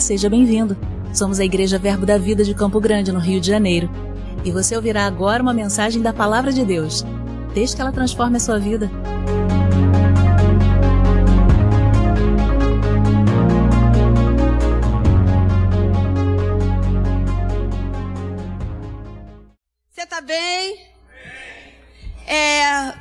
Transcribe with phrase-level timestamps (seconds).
[0.00, 0.76] Seja bem-vindo.
[1.12, 3.90] Somos a Igreja Verbo da Vida de Campo Grande, no Rio de Janeiro.
[4.44, 7.04] E você ouvirá agora uma mensagem da Palavra de Deus.
[7.54, 8.90] Desde que ela transforme a sua vida.
[19.90, 20.78] Você está bem?
[22.26, 22.94] É,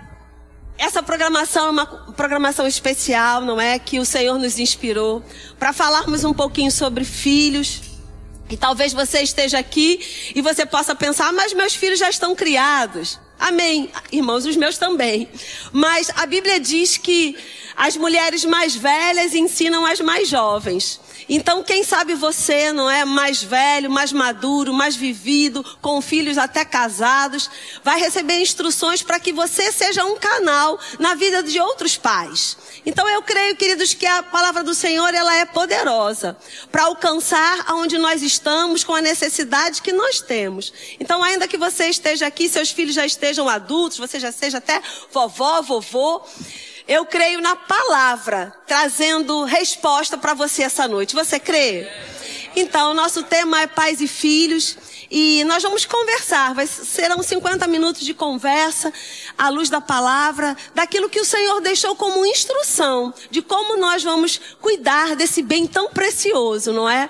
[0.78, 3.78] essa programação é uma programação especial, não é?
[3.78, 5.24] Que o Senhor nos inspirou
[5.60, 7.82] para falarmos um pouquinho sobre filhos.
[8.50, 10.00] E talvez você esteja aqui
[10.36, 13.20] e você possa pensar, mas meus filhos já estão criados.
[13.48, 15.30] Amém, irmãos, os meus também.
[15.72, 17.38] Mas a Bíblia diz que
[17.78, 21.00] as mulheres mais velhas ensinam as mais jovens.
[21.28, 26.64] Então, quem sabe você não é mais velho, mais maduro, mais vivido, com filhos até
[26.64, 27.50] casados,
[27.84, 32.58] vai receber instruções para que você seja um canal na vida de outros pais.
[32.86, 36.38] Então, eu creio, queridos, que a palavra do Senhor ela é poderosa
[36.72, 40.72] para alcançar aonde nós estamos com a necessidade que nós temos.
[41.00, 44.82] Então, ainda que você esteja aqui, seus filhos já estejam adultos, você já seja até
[45.12, 46.22] vovó, vovô,
[46.88, 51.16] eu creio na palavra, trazendo resposta para você essa noite.
[51.16, 51.90] Você crê?
[52.56, 54.78] Então, nosso tema é pais e filhos.
[55.10, 58.92] E nós vamos conversar, vai, serão 50 minutos de conversa,
[59.38, 64.40] à luz da palavra, daquilo que o Senhor deixou como instrução, de como nós vamos
[64.60, 67.10] cuidar desse bem tão precioso, não é?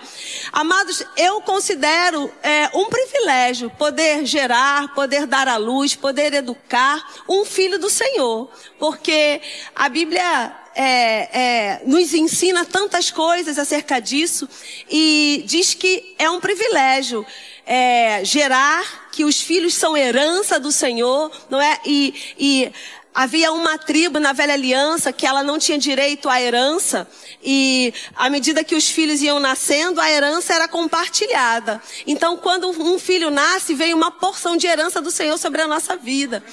[0.52, 7.46] Amados, eu considero é, um privilégio poder gerar, poder dar à luz, poder educar um
[7.46, 9.42] filho do Senhor, porque
[9.76, 14.48] a Bíblia é, é, nos ensina tantas coisas acerca disso
[14.90, 17.26] e diz que é um privilégio
[17.66, 21.80] é, gerar, que os filhos são herança do Senhor, não é?
[21.86, 22.72] E, e
[23.14, 27.08] havia uma tribo na velha aliança que ela não tinha direito à herança
[27.42, 31.82] e à medida que os filhos iam nascendo, a herança era compartilhada.
[32.06, 35.96] Então, quando um filho nasce, vem uma porção de herança do Senhor sobre a nossa
[35.96, 36.44] vida.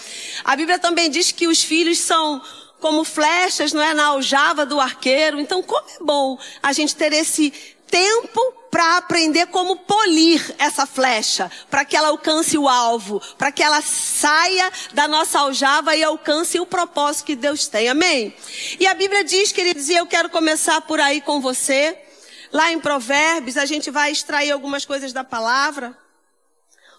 [0.45, 2.41] A Bíblia também diz que os filhos são
[2.79, 5.41] como flechas, não é, na aljava do arqueiro.
[5.41, 7.53] Então, como é bom a gente ter esse
[7.93, 13.63] tempo para aprender como polir essa flecha, para que ela alcance o alvo, para que
[13.63, 17.91] ela saia da nossa aljava e alcance o propósito que Deus tem.
[17.91, 18.35] Amém?
[18.81, 21.99] E a Bíblia diz, queridos, e eu quero começar por aí com você.
[22.51, 25.95] Lá em Provérbios, a gente vai extrair algumas coisas da palavra.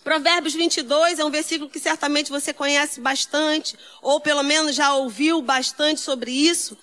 [0.04, 5.42] Provérbios 22 é um versículo que certamente você conhece bastante, ou pelo menos já ouviu
[5.42, 6.78] bastante sobre isso.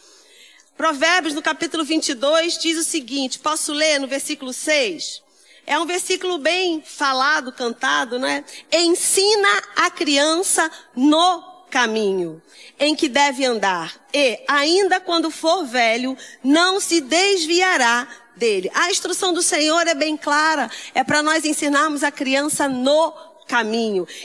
[0.81, 5.23] Provérbios, no capítulo 22, diz o seguinte: posso ler no versículo 6?
[5.67, 8.43] É um versículo bem falado, cantado, né?
[8.73, 12.41] Ensina a criança no caminho
[12.79, 18.71] em que deve andar, e, ainda quando for velho, não se desviará dele.
[18.73, 23.30] A instrução do Senhor é bem clara, é para nós ensinarmos a criança no caminho.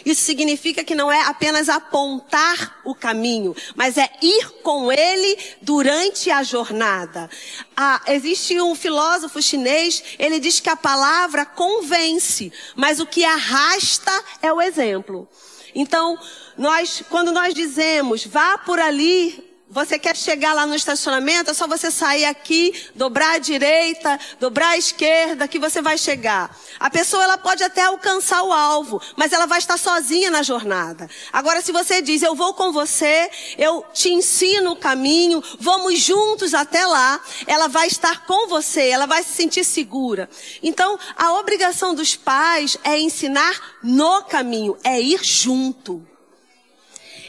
[0.06, 6.30] Isso significa que não é apenas apontar o caminho, mas é ir com ele durante
[6.30, 7.30] a jornada.
[7.76, 14.12] Ah, existe um filósofo chinês, ele diz que a palavra convence, mas o que arrasta
[14.42, 15.28] é o exemplo.
[15.74, 16.18] Então,
[16.58, 21.68] nós, quando nós dizemos, vá por ali, você quer chegar lá no estacionamento, é só
[21.68, 26.58] você sair aqui, dobrar à direita, dobrar à esquerda, que você vai chegar.
[26.80, 31.10] A pessoa ela pode até alcançar o alvo, mas ela vai estar sozinha na jornada.
[31.34, 36.54] Agora, se você diz, eu vou com você, eu te ensino o caminho, vamos juntos
[36.54, 40.30] até lá, ela vai estar com você, ela vai se sentir segura.
[40.64, 46.02] Então, a obrigação dos pais é ensinar no caminho, é ir junto.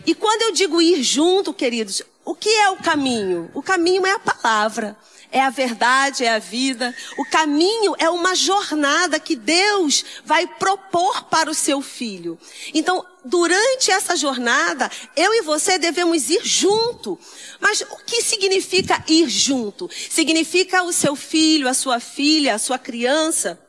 [0.06, 3.48] E quando eu digo ir junto, queridos, o que é o caminho?
[3.54, 4.96] O caminho é a palavra,
[5.30, 6.92] é a verdade, é a vida.
[7.16, 12.36] O caminho é uma jornada que Deus vai propor para o seu filho.
[12.74, 17.16] Então, durante essa jornada, eu e você devemos ir junto.
[17.60, 19.88] Mas o que significa ir junto?
[20.10, 23.62] Significa o seu filho, a sua filha, a sua criança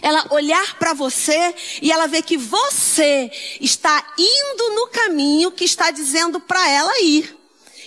[0.00, 3.30] ela olhar para você e ela ver que você
[3.60, 7.41] está indo no caminho que está dizendo para ela ir.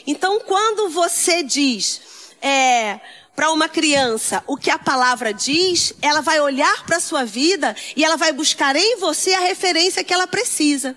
[0.08, 2.02] Então, quando você diz
[2.42, 3.00] é,
[3.36, 7.76] para uma criança o que a palavra diz, ela vai olhar para a sua vida
[7.96, 10.96] e ela vai buscar em você a referência que ela precisa.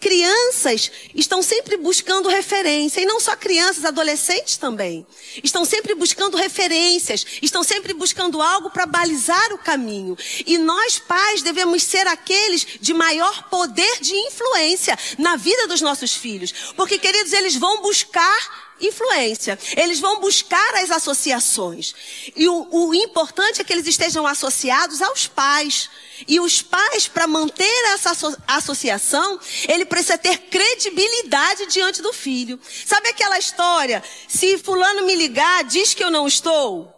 [0.00, 5.06] Crianças estão sempre buscando referência, e não só crianças, adolescentes também.
[5.42, 10.16] Estão sempre buscando referências, estão sempre buscando algo para balizar o caminho.
[10.46, 16.14] E nós, pais, devemos ser aqueles de maior poder de influência na vida dos nossos
[16.14, 16.52] filhos.
[16.76, 19.58] Porque, queridos, eles vão buscar influência.
[19.76, 21.94] Eles vão buscar as associações.
[22.34, 25.88] E o, o importante é que eles estejam associados aos pais.
[26.26, 28.12] E os pais, para manter essa
[28.46, 29.38] associação,
[29.68, 32.58] ele precisa ter credibilidade diante do filho.
[32.86, 34.02] Sabe aquela história?
[34.28, 36.92] Se fulano me ligar, diz que eu não estou.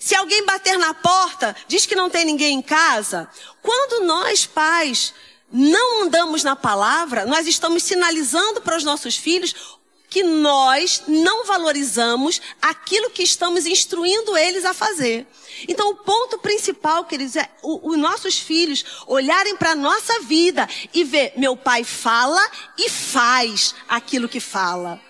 [0.00, 3.28] Se alguém bater na porta, diz que não tem ninguém em casa.
[3.60, 5.12] Quando nós, pais,
[5.50, 9.77] não andamos na palavra, nós estamos sinalizando para os nossos filhos
[10.08, 15.26] que nós não valorizamos aquilo que estamos instruindo eles a fazer.
[15.66, 21.04] Então, o ponto principal, queridos, é os nossos filhos olharem para a nossa vida e
[21.04, 22.40] ver, meu pai fala
[22.78, 25.00] e faz aquilo que fala.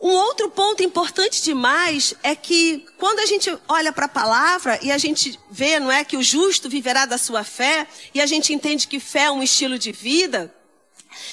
[0.00, 4.92] Um outro ponto importante demais é que quando a gente olha para a palavra e
[4.92, 7.84] a gente vê, não é, que o justo viverá da sua fé,
[8.14, 10.54] e a gente entende que fé é um estilo de vida,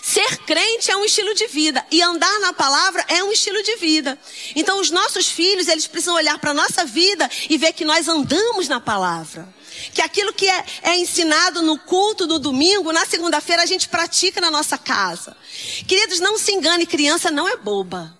[0.01, 3.75] Ser crente é um estilo de vida e andar na palavra é um estilo de
[3.77, 4.19] vida.
[4.55, 8.07] Então os nossos filhos, eles precisam olhar para a nossa vida e ver que nós
[8.07, 9.53] andamos na palavra.
[9.93, 14.39] Que aquilo que é, é ensinado no culto no domingo, na segunda-feira a gente pratica
[14.39, 15.35] na nossa casa.
[15.87, 18.17] Queridos, não se engane, criança não é boba.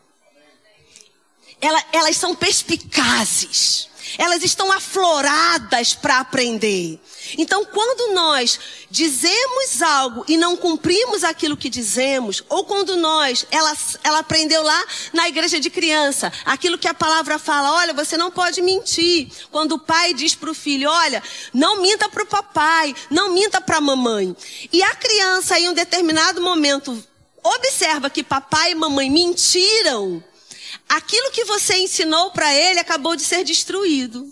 [1.62, 3.90] Ela, elas são perspicazes.
[4.18, 7.00] Elas estão afloradas para aprender.
[7.38, 8.60] Então, quando nós
[8.90, 14.86] dizemos algo e não cumprimos aquilo que dizemos, ou quando nós, ela, ela aprendeu lá
[15.14, 19.30] na igreja de criança, aquilo que a palavra fala, olha, você não pode mentir.
[19.52, 21.22] Quando o pai diz para o filho, olha,
[21.54, 24.36] não minta para o papai, não minta para a mamãe.
[24.72, 27.04] E a criança, em um determinado momento,
[27.44, 30.24] observa que papai e mamãe mentiram,
[30.88, 34.32] aquilo que você ensinou para ele acabou de ser destruído.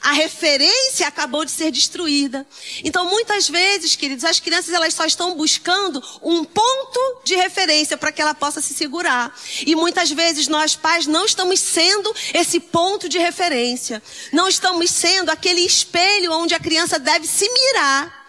[0.00, 2.46] A referência acabou de ser destruída.
[2.82, 8.10] Então, muitas vezes, queridos, as crianças elas só estão buscando um ponto de referência para
[8.10, 9.36] que ela possa se segurar.
[9.66, 14.02] E muitas vezes nós pais não estamos sendo esse ponto de referência.
[14.32, 18.23] Não estamos sendo aquele espelho onde a criança deve se mirar.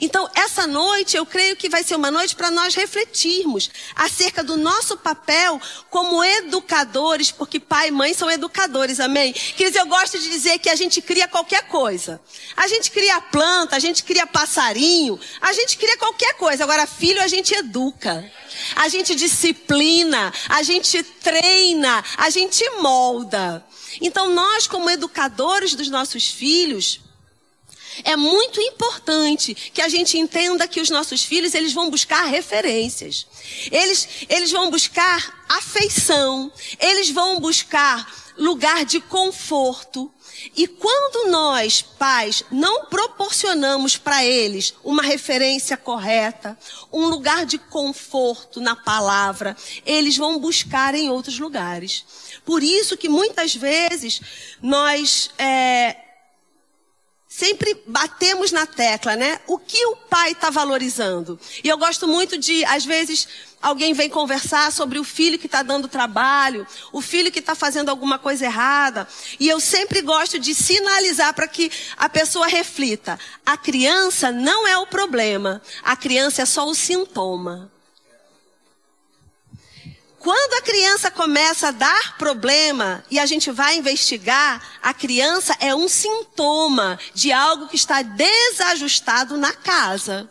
[0.00, 4.56] Então, essa noite, eu creio que vai ser uma noite para nós refletirmos acerca do
[4.56, 9.32] nosso papel como educadores, porque pai e mãe são educadores, amém?
[9.32, 12.20] Queridos, eu gosto de dizer que a gente cria qualquer coisa.
[12.56, 16.64] A gente cria planta, a gente cria passarinho, a gente cria qualquer coisa.
[16.64, 18.30] Agora, filho, a gente educa.
[18.76, 23.64] A gente disciplina, a gente treina, a gente molda.
[24.00, 27.00] Então, nós, como educadores dos nossos filhos,
[28.04, 33.26] é muito importante que a gente entenda que os nossos filhos, eles vão buscar referências.
[33.70, 36.52] Eles, eles vão buscar afeição.
[36.80, 40.10] Eles vão buscar lugar de conforto.
[40.56, 46.58] E quando nós, pais, não proporcionamos para eles uma referência correta,
[46.92, 49.56] um lugar de conforto na palavra,
[49.86, 52.04] eles vão buscar em outros lugares.
[52.44, 54.20] Por isso que muitas vezes
[54.60, 55.96] nós é,
[57.34, 59.40] sempre batemos na tecla, né?
[59.46, 61.40] O que o pai está valorizando?
[61.64, 63.26] E eu gosto muito de, às vezes,
[63.60, 67.88] alguém vem conversar sobre o filho que está dando trabalho, o filho que está fazendo
[67.88, 69.08] alguma coisa errada.
[69.40, 74.76] E eu sempre gosto de sinalizar para que a pessoa reflita: a criança não é
[74.76, 77.72] o problema, a criança é só o sintoma.
[80.22, 85.74] Quando a criança começa a dar problema e a gente vai investigar, a criança é
[85.74, 90.30] um sintoma de algo que está desajustado na casa.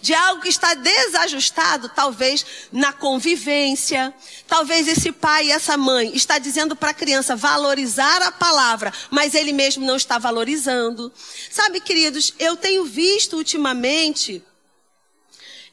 [0.00, 4.14] De algo que está desajustado, talvez na convivência.
[4.46, 9.34] Talvez esse pai e essa mãe está dizendo para a criança valorizar a palavra, mas
[9.34, 11.12] ele mesmo não está valorizando.
[11.50, 14.40] Sabe, queridos, eu tenho visto ultimamente,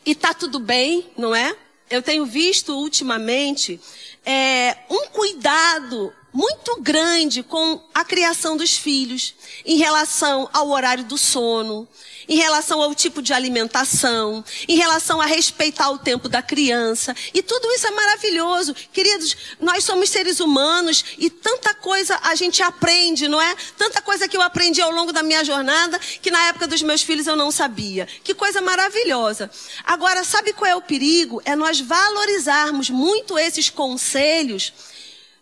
[0.04, 1.56] e tá tudo bem, não é?
[1.90, 3.80] Eu tenho visto ultimamente
[4.26, 11.18] é, um cuidado muito grande com a criação dos filhos, em relação ao horário do
[11.18, 11.88] sono,
[12.28, 17.16] em relação ao tipo de alimentação, em relação a respeitar o tempo da criança.
[17.34, 18.76] E tudo isso é maravilhoso.
[18.92, 23.56] Queridos, nós somos seres humanos e tanta coisa a gente aprende, não é?
[23.78, 27.02] Tanta coisa que eu aprendi ao longo da minha jornada que na época dos meus
[27.02, 28.08] filhos eu não sabia.
[28.24, 29.50] Que coisa maravilhosa.
[29.84, 31.42] Agora, sabe qual é o perigo?
[31.46, 34.74] É nós valorizarmos muito esses conselhos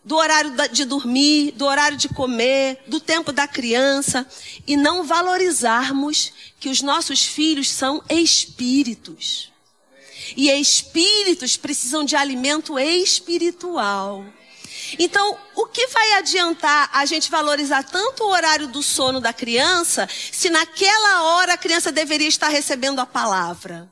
[0.04, 4.28] do horário de dormir, do horário de comer, do tempo da criança
[4.66, 9.52] e não valorizarmos que os nossos filhos são espíritos.
[10.36, 14.26] E espíritos precisam de alimento espiritual.
[14.98, 20.08] Então, o que vai adiantar a gente valorizar tanto o horário do sono da criança,
[20.32, 23.91] se naquela hora a criança deveria estar recebendo a palavra?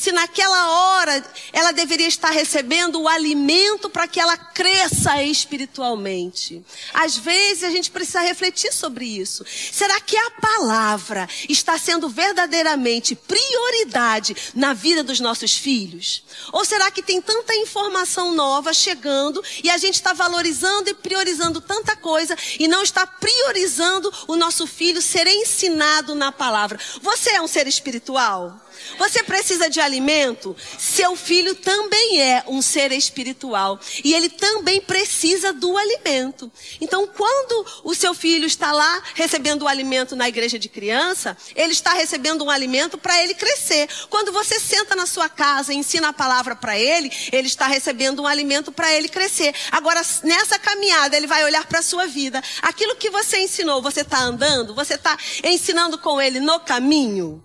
[0.00, 6.64] Se naquela hora ela deveria estar recebendo o alimento para que ela cresça espiritualmente.
[6.94, 9.44] Às vezes a gente precisa refletir sobre isso.
[9.70, 16.24] Será que a palavra está sendo verdadeiramente prioridade na vida dos nossos filhos?
[16.50, 21.60] Ou será que tem tanta informação nova chegando e a gente está valorizando e priorizando
[21.60, 26.80] tanta coisa e não está priorizando o nosso filho ser ensinado na palavra?
[27.02, 28.58] Você é um ser espiritual?
[28.98, 30.56] Você precisa de alimento?
[30.78, 33.78] Seu filho também é um ser espiritual.
[34.04, 36.50] E ele também precisa do alimento.
[36.80, 41.72] Então, quando o seu filho está lá recebendo o alimento na igreja de criança, ele
[41.72, 43.88] está recebendo um alimento para ele crescer.
[44.08, 48.22] Quando você senta na sua casa e ensina a palavra para ele, ele está recebendo
[48.22, 49.54] um alimento para ele crescer.
[49.70, 52.42] Agora, nessa caminhada, ele vai olhar para a sua vida.
[52.62, 54.74] Aquilo que você ensinou, você está andando?
[54.74, 57.42] Você está ensinando com ele no caminho?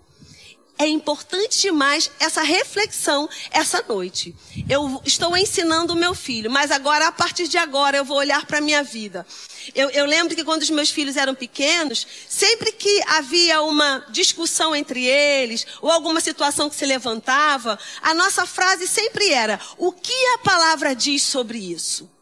[0.78, 4.34] É importante demais essa reflexão essa noite.
[4.68, 8.44] Eu estou ensinando o meu filho, mas agora, a partir de agora, eu vou olhar
[8.46, 9.26] para a minha vida.
[9.74, 14.74] Eu, eu, lembro que quando os meus filhos eram pequenos, sempre que havia uma discussão
[14.76, 20.26] entre eles, ou alguma situação que se levantava, a nossa frase sempre era: o que
[20.34, 22.15] a palavra diz sobre isso?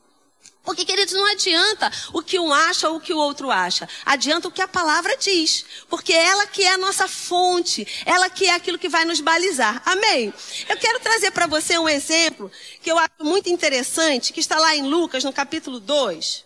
[0.65, 3.87] Porque, queridos, não adianta o que um acha ou o que o outro acha.
[4.05, 5.63] Adianta o que a palavra diz.
[5.91, 7.87] Porque ela que é a nossa fonte.
[8.07, 9.83] Ela que é aquilo que vai nos balizar.
[9.85, 10.33] Amém?
[10.67, 14.75] Eu quero trazer para você um exemplo que eu acho muito interessante, que está lá
[14.75, 16.45] em Lucas, no capítulo 2.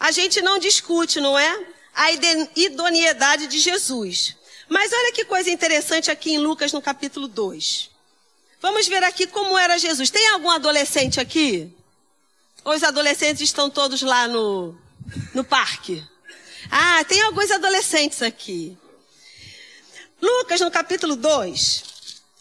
[0.00, 1.64] A gente não discute, não é?
[1.94, 2.10] A
[2.56, 4.34] idoneidade de Jesus.
[4.68, 7.88] Mas olha que coisa interessante aqui em Lucas, no capítulo 2.
[8.60, 10.10] Vamos ver aqui como era Jesus.
[10.10, 11.72] Tem algum adolescente aqui?
[12.64, 14.76] Os adolescentes estão todos lá no,
[15.34, 16.04] no parque.
[16.70, 18.76] Ah, tem alguns adolescentes aqui.
[20.20, 21.84] Lucas, no capítulo 2,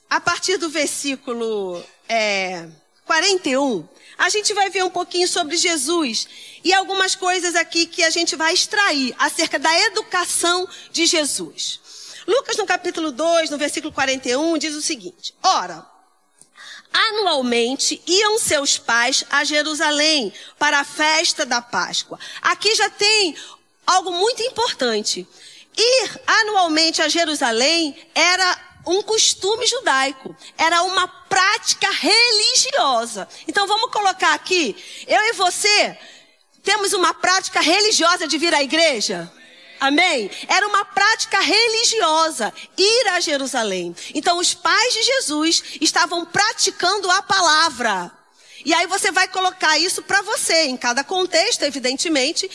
[0.09, 2.67] a partir do versículo é,
[3.05, 6.27] 41, a gente vai ver um pouquinho sobre Jesus
[6.63, 11.79] e algumas coisas aqui que a gente vai extrair acerca da educação de Jesus.
[12.27, 15.87] Lucas, no capítulo 2, no versículo 41, diz o seguinte: Ora,
[16.91, 22.19] Anualmente iam seus pais a Jerusalém para a festa da Páscoa.
[22.41, 23.35] Aqui já tem
[23.85, 25.27] algo muito importante.
[25.77, 33.27] Ir anualmente a Jerusalém era um costume judaico, era uma prática religiosa.
[33.47, 34.75] Então vamos colocar aqui,
[35.07, 35.97] eu e você
[36.63, 39.31] temos uma prática religiosa de vir à igreja?
[39.79, 40.29] Amém?
[40.47, 43.95] Era uma prática religiosa ir a Jerusalém.
[44.13, 48.11] Então os pais de Jesus estavam praticando a palavra.
[48.65, 52.49] E aí você vai colocar isso para você, em cada contexto, evidentemente.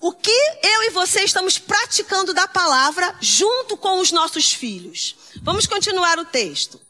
[0.00, 0.30] O que
[0.62, 5.16] eu e você estamos praticando da palavra junto com os nossos filhos.
[5.42, 6.80] Vamos continuar o texto.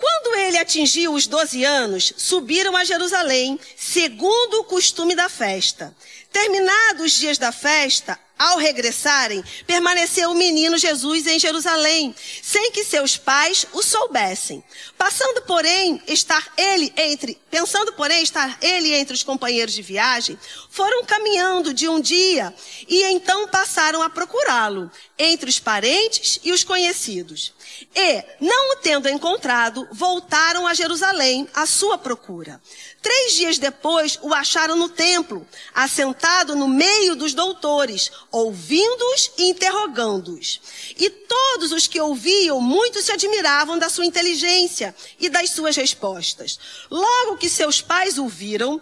[0.00, 5.94] Quando ele atingiu os 12 anos, subiram a Jerusalém, segundo o costume da festa.
[6.32, 12.82] Terminados os dias da festa, ao regressarem, permaneceu o menino Jesus em Jerusalém, sem que
[12.82, 14.64] seus pais o soubessem.
[14.96, 20.38] Passando, porém, estar ele entre, pensando, porém, estar ele entre os companheiros de viagem,
[20.70, 22.54] foram caminhando de um dia
[22.88, 27.52] e então passaram a procurá-lo entre os parentes e os conhecidos.
[27.94, 32.60] E, não o tendo encontrado, voltaram a Jerusalém à sua procura.
[33.02, 40.60] Três dias depois, o acharam no templo, assentado no meio dos doutores, ouvindo-os e interrogando-os.
[40.98, 46.58] E todos os que ouviam, muito se admiravam da sua inteligência e das suas respostas.
[46.90, 48.80] Logo que seus pais o viram,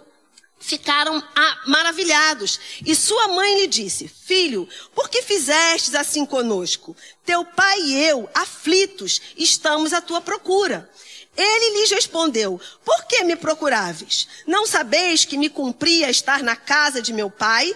[0.59, 1.23] ficaram
[1.65, 2.59] maravilhados.
[2.85, 6.95] E sua mãe lhe disse: Filho, por que fizestes assim conosco?
[7.25, 10.89] Teu pai e eu, aflitos, estamos à tua procura.
[11.35, 14.27] Ele lhes respondeu: Por que me procuráveis?
[14.45, 17.73] Não sabeis que me cumpria estar na casa de meu pai?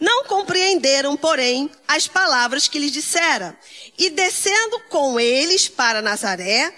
[0.00, 3.56] Não compreenderam, porém, as palavras que lhes dissera.
[3.96, 6.74] E descendo com eles para Nazaré,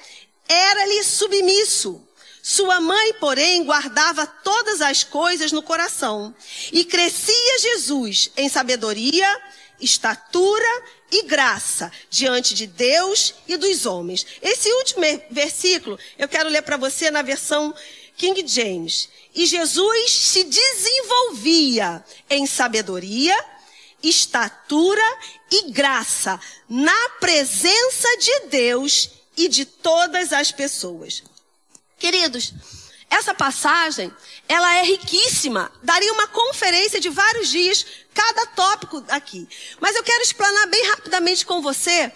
[0.47, 2.03] era-lhe submisso.
[2.47, 6.35] Sua mãe, porém, guardava todas as coisas no coração.
[6.71, 9.43] E crescia Jesus em sabedoria,
[9.81, 14.27] estatura e graça diante de Deus e dos homens.
[14.43, 17.75] Esse último versículo eu quero ler para você na versão
[18.15, 19.09] King James.
[19.35, 23.43] E Jesus se desenvolvia em sabedoria,
[24.03, 25.19] estatura
[25.51, 31.23] e graça na presença de Deus e de todas as pessoas.
[31.99, 32.53] Queridos,
[33.11, 34.13] Essa passagem,
[34.49, 35.71] ela é riquíssima.
[35.83, 39.49] Daria uma conferência de vários dias, cada tópico aqui.
[39.81, 42.11] Mas eu quero explanar bem rapidamente com você.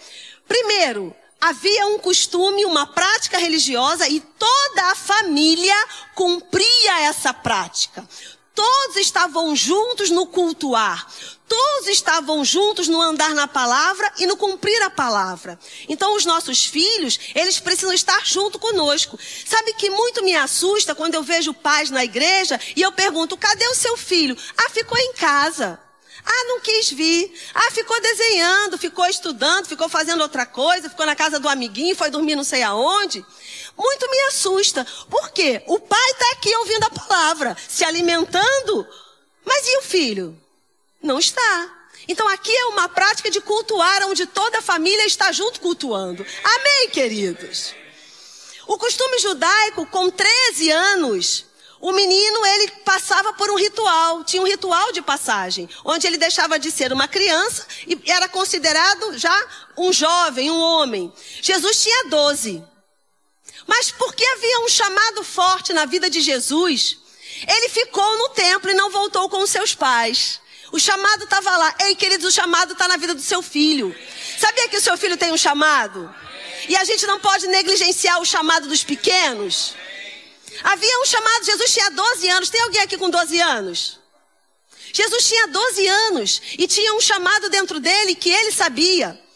[0.47, 8.05] Primeiro, havia um costume, uma prática religiosa e toda a família cumpria essa prática.
[8.59, 11.07] Todos estavam juntos no cultuar.
[11.47, 15.57] Todos estavam juntos no andar na palavra e no cumprir a palavra.
[15.87, 19.17] Então, os nossos filhos, eles precisam estar junto conosco.
[19.45, 23.65] Sabe que muito me assusta quando eu vejo pais na igreja e eu pergunto: cadê
[23.69, 24.35] o seu filho?
[24.57, 25.79] Ah, ficou em casa.
[26.25, 27.33] Ah, não quis vir.
[27.53, 32.09] Ah, ficou desenhando, ficou estudando, ficou fazendo outra coisa, ficou na casa do amiguinho, foi
[32.09, 33.25] dormir não sei aonde.
[33.79, 34.85] Muito me assusta.
[35.09, 35.63] Por quê?
[35.65, 38.85] O pai está aqui ouvindo a palavra, se alimentando.
[39.45, 40.37] Mas e o filho?
[41.01, 41.77] Não está.
[42.05, 46.25] Então aqui é uma prática de cultuar, onde toda a família está junto cultuando.
[46.43, 47.73] Amém, queridos?
[48.67, 51.45] O costume judaico, com 13 anos,
[51.79, 56.59] o menino ele passava por um ritual, tinha um ritual de passagem, onde ele deixava
[56.59, 61.13] de ser uma criança e era considerado já um jovem, um homem.
[61.41, 62.61] Jesus tinha 12.
[63.69, 66.97] Mas porque havia um chamado forte na vida de Jesus,
[67.47, 70.41] ele ficou no templo e não voltou com os seus pais.
[70.71, 71.75] O chamado estava lá.
[71.81, 73.95] Ei, queridos, o chamado está na vida do seu filho.
[74.39, 76.11] Sabia que o seu filho tem um chamado?
[76.67, 79.75] E a gente não pode negligenciar o chamado dos pequenos?
[80.63, 82.49] Havia um chamado, Jesus tinha 12 anos.
[82.49, 83.99] Tem alguém aqui com 12 anos?
[84.91, 89.28] Jesus tinha 12 anos e tinha um chamado dentro dele que ele sabia.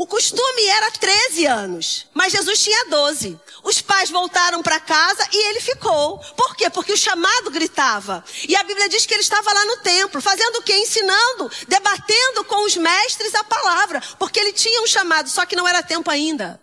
[0.00, 3.38] O costume era 13 anos, mas Jesus tinha 12.
[3.62, 6.16] Os pais voltaram para casa e ele ficou.
[6.38, 6.70] Por quê?
[6.70, 8.24] Porque o chamado gritava.
[8.48, 10.72] E a Bíblia diz que ele estava lá no templo, fazendo o quê?
[10.72, 15.68] Ensinando, debatendo com os mestres a palavra, porque ele tinha um chamado, só que não
[15.68, 16.58] era tempo ainda.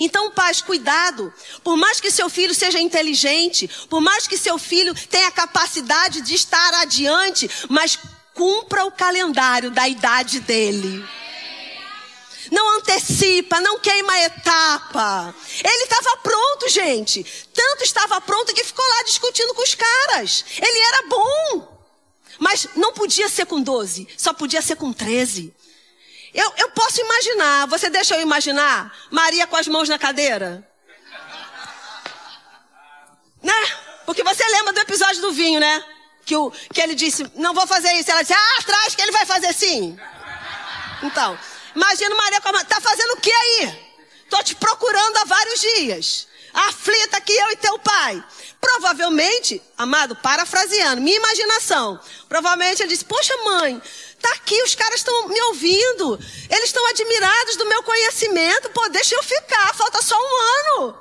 [0.00, 1.30] Então, pais, cuidado.
[1.62, 6.34] Por mais que seu filho seja inteligente, por mais que seu filho tenha capacidade de
[6.34, 7.98] estar adiante, mas
[8.32, 11.06] cumpra o calendário da idade dele
[12.50, 15.34] não antecipa, não queima etapa.
[15.62, 17.24] Ele estava pronto, gente.
[17.52, 20.44] Tanto estava pronto que ficou lá discutindo com os caras.
[20.58, 21.74] Ele era bom.
[22.38, 25.54] Mas não podia ser com 12, só podia ser com 13.
[26.32, 30.68] Eu, eu posso imaginar, você deixa eu imaginar, Maria com as mãos na cadeira?
[33.40, 33.66] Né?
[34.04, 35.84] Porque você lembra do episódio do vinho, né?
[36.24, 38.10] Que, o, que ele disse, não vou fazer isso.
[38.10, 39.96] Ela disse, ah, atrás que ele vai fazer sim.
[41.02, 41.38] Então,
[41.74, 43.84] Imagina Maria com a Tá fazendo o que aí?
[44.30, 46.28] Tô te procurando há vários dias.
[46.52, 48.24] Aflita aqui eu e teu pai.
[48.60, 52.00] Provavelmente, amado, parafraseando, minha imaginação.
[52.28, 53.82] Provavelmente ele disse: Poxa, mãe,
[54.20, 56.18] tá aqui, os caras estão me ouvindo.
[56.48, 58.70] Eles estão admirados do meu conhecimento.
[58.70, 60.98] Pô, deixa eu ficar, falta só um ano.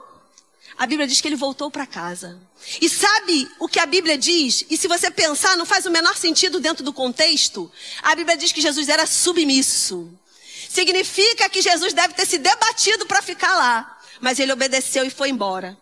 [0.76, 2.40] A Bíblia diz que ele voltou para casa.
[2.82, 4.66] E sabe o que a Bíblia diz?
[4.70, 7.72] E se você pensar, não faz o menor sentido dentro do contexto.
[8.02, 10.12] A Bíblia diz que Jesus era submisso
[10.74, 14.00] significa que Jesus deve ter se debatido para ficar lá.
[14.20, 15.78] Mas ele obedeceu e foi embora.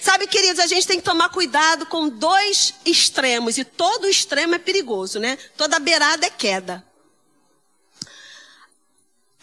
[0.00, 3.58] Sabe, queridos, a gente tem que tomar cuidado com dois extremos.
[3.58, 5.36] E todo extremo é perigoso, né?
[5.56, 6.86] Toda beirada é queda.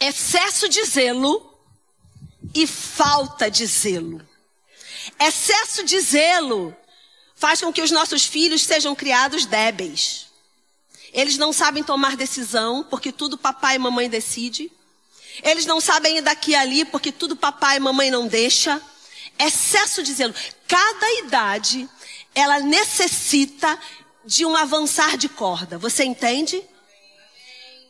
[0.00, 1.54] Excesso de zelo
[2.54, 4.26] e falta de zelo.
[5.20, 6.74] Excesso de zelo
[7.34, 10.23] faz com que os nossos filhos sejam criados débeis.
[11.14, 14.70] Eles não sabem tomar decisão, porque tudo papai e mamãe decide.
[15.44, 18.82] Eles não sabem ir daqui e ali, porque tudo papai e mamãe não deixa.
[19.38, 20.34] Excesso de zelo.
[20.66, 21.88] Cada idade,
[22.34, 23.78] ela necessita
[24.24, 25.78] de um avançar de corda.
[25.78, 26.60] Você entende?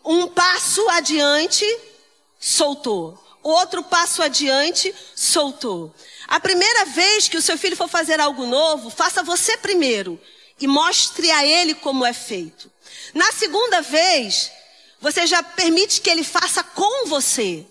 [0.05, 1.65] Um passo adiante,
[2.39, 3.19] soltou.
[3.43, 5.95] Outro passo adiante, soltou.
[6.29, 10.21] A primeira vez que o seu filho for fazer algo novo, faça você primeiro
[10.61, 12.74] e mostre a ele como é feito.
[13.14, 14.50] Na segunda vez,
[15.00, 17.64] você já permite que ele faça com você.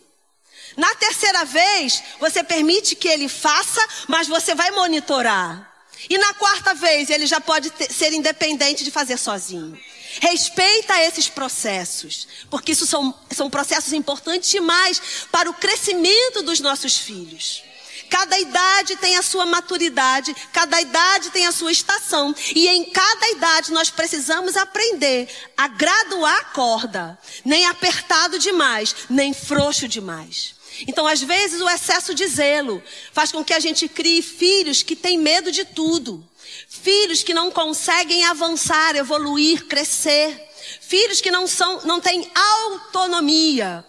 [0.77, 5.71] Na terceira vez, você permite que ele faça, mas você vai monitorar.
[6.09, 9.77] E na quarta vez, ele já pode ter, ser independente de fazer sozinho.
[10.19, 15.01] Respeita esses processos, porque isso são, são processos importantes demais
[15.31, 17.63] para o crescimento dos nossos filhos.
[18.09, 22.33] Cada idade tem a sua maturidade, cada idade tem a sua estação.
[22.55, 27.17] E em cada idade nós precisamos aprender a graduar a corda.
[27.43, 30.55] Nem apertado demais, nem frouxo demais.
[30.87, 34.95] Então, às vezes, o excesso de zelo faz com que a gente crie filhos que
[34.95, 36.23] têm medo de tudo.
[36.67, 40.49] Filhos que não conseguem avançar, evoluir, crescer.
[40.81, 43.85] Filhos que não são, não têm autonomia.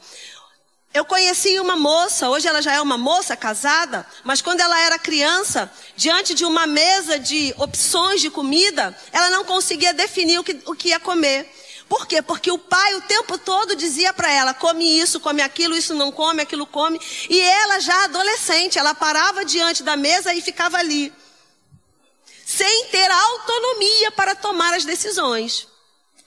[0.94, 4.96] Eu conheci uma moça, hoje ela já é uma moça casada, mas quando ela era
[4.96, 10.56] criança, diante de uma mesa de opções de comida, ela não conseguia definir o que,
[10.64, 11.52] o que ia comer.
[11.88, 12.22] Por quê?
[12.22, 16.12] Porque o pai o tempo todo dizia para ela: come isso, come aquilo, isso não
[16.12, 17.00] come, aquilo come.
[17.28, 21.12] E ela, já adolescente, ela parava diante da mesa e ficava ali,
[22.46, 25.73] sem ter autonomia para tomar as decisões.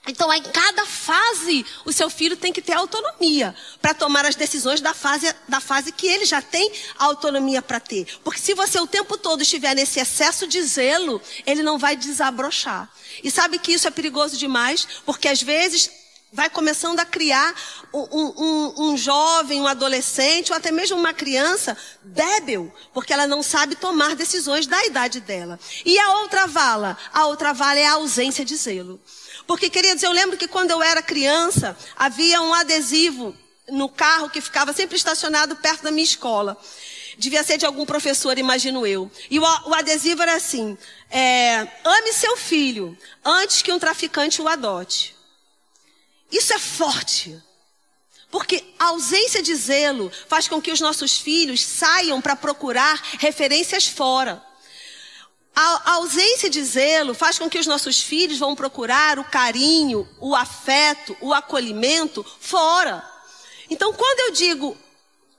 [0.06, 4.80] Então, em cada fase, o seu filho tem que ter autonomia para tomar as decisões
[4.80, 8.06] da fase, da fase que ele já tem autonomia para ter.
[8.24, 12.90] Porque se você o tempo todo estiver nesse excesso de zelo, ele não vai desabrochar.
[13.22, 15.90] E sabe que isso é perigoso demais, porque às vezes
[16.32, 17.54] vai começando a criar
[17.92, 23.42] um, um, um, jovem, um adolescente, ou até mesmo uma criança débil, porque ela não
[23.42, 25.58] sabe tomar decisões da idade dela.
[25.84, 26.96] E a outra vala?
[27.12, 29.00] A outra vala é a ausência de zelo.
[29.48, 33.34] Porque, queridos, eu lembro que quando eu era criança, havia um adesivo
[33.70, 36.54] no carro que ficava sempre estacionado perto da minha escola.
[37.16, 39.10] Devia ser de algum professor, imagino eu.
[39.30, 40.76] E o, o adesivo era assim:
[41.10, 45.16] é, ame seu filho antes que um traficante o adote.
[46.30, 47.42] Isso é forte.
[48.30, 53.86] Porque a ausência de zelo faz com que os nossos filhos saiam para procurar referências
[53.86, 54.46] fora.
[55.60, 60.36] A ausência de zelo faz com que os nossos filhos vão procurar o carinho, o
[60.36, 63.04] afeto, o acolhimento fora.
[63.68, 64.76] Então, quando eu digo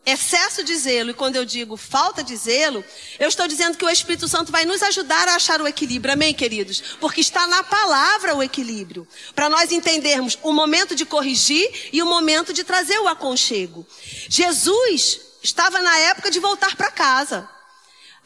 [0.06, 2.84] excesso de zelo e quando eu digo falta de zelo,
[3.18, 6.14] eu estou dizendo que o Espírito Santo vai nos ajudar a achar o equilíbrio.
[6.14, 6.84] Amém, queridos?
[7.00, 9.08] Porque está na palavra o equilíbrio.
[9.34, 13.88] Para nós entendermos o momento de corrigir e o momento de trazer o aconchego.
[14.28, 17.59] Jesus estava na época de voltar para casa.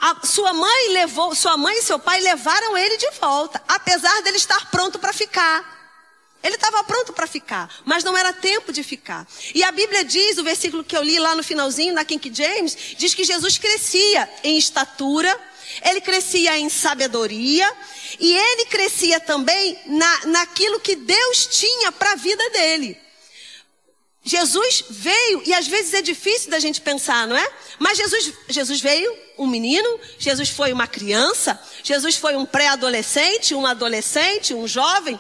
[0.06, 4.36] A sua mãe levou, sua mãe e seu pai levaram ele de volta, apesar dele
[4.36, 5.64] estar pronto para ficar.
[6.44, 9.26] Ele estava pronto para ficar, mas não era tempo de ficar.
[9.56, 12.76] E a Bíblia diz, o versículo que eu li lá no finalzinho, na King James,
[12.98, 15.40] diz que Jesus crescia em estatura,
[15.84, 17.74] ele crescia em sabedoria,
[18.20, 23.02] e ele crescia também na, naquilo que Deus tinha para a vida dele.
[24.26, 27.52] Jesus veio, e às vezes é difícil da gente pensar, não é?
[27.78, 33.66] Mas Jesus, Jesus veio um menino, Jesus foi uma criança, Jesus foi um pré-adolescente, um
[33.66, 35.20] adolescente, um jovem,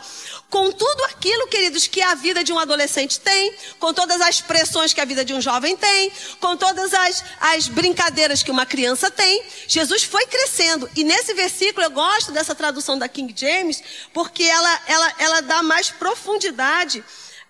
[0.49, 4.93] com tudo aquilo, queridos, que a vida de um adolescente tem, com todas as pressões
[4.93, 9.11] que a vida de um jovem tem, com todas as, as brincadeiras que uma criança
[9.11, 10.89] tem, Jesus foi crescendo.
[10.95, 15.61] E nesse versículo eu gosto dessa tradução da King James, porque ela, ela, ela dá
[15.61, 17.03] mais profundidade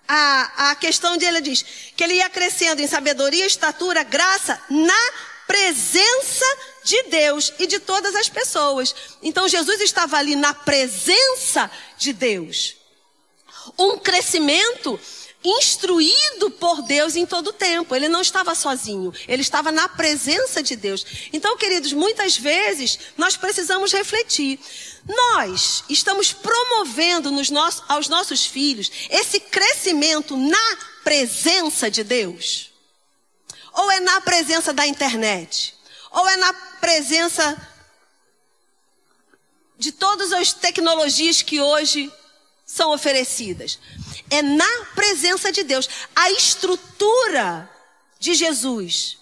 [0.08, 1.64] a, a questão de ele diz
[1.96, 5.12] que ele ia crescendo em sabedoria, estatura, graça, na
[5.48, 6.46] presença
[6.84, 8.94] de Deus e de todas as pessoas.
[9.22, 12.76] Então Jesus estava ali na presença de Deus.
[13.78, 15.00] Um crescimento
[15.44, 17.96] instruído por Deus em todo o tempo.
[17.96, 21.06] Ele não estava sozinho, ele estava na presença de Deus.
[21.34, 24.60] Então, queridos, muitas vezes nós precisamos refletir.
[25.06, 32.72] Nós estamos promovendo nos nossos, aos nossos filhos esse crescimento na presença de Deus?
[33.74, 35.76] Ou é na presença da internet?
[36.12, 37.70] Ou é na presença
[39.78, 42.12] de todas as tecnologias que hoje
[42.66, 43.80] são oferecidas?
[44.34, 45.88] É na presença de Deus.
[46.16, 47.70] A estrutura
[48.20, 49.20] de Jesus,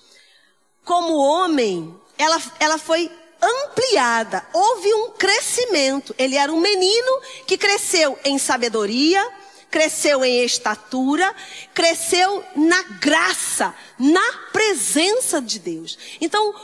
[0.86, 6.15] como homem, ela, ela foi ampliada, houve um crescimento.
[6.17, 9.21] Ele era um menino que cresceu em sabedoria,
[9.69, 11.36] cresceu em estatura,
[11.74, 16.00] cresceu na graça, na presença de Deus.
[16.21, 16.56] Então,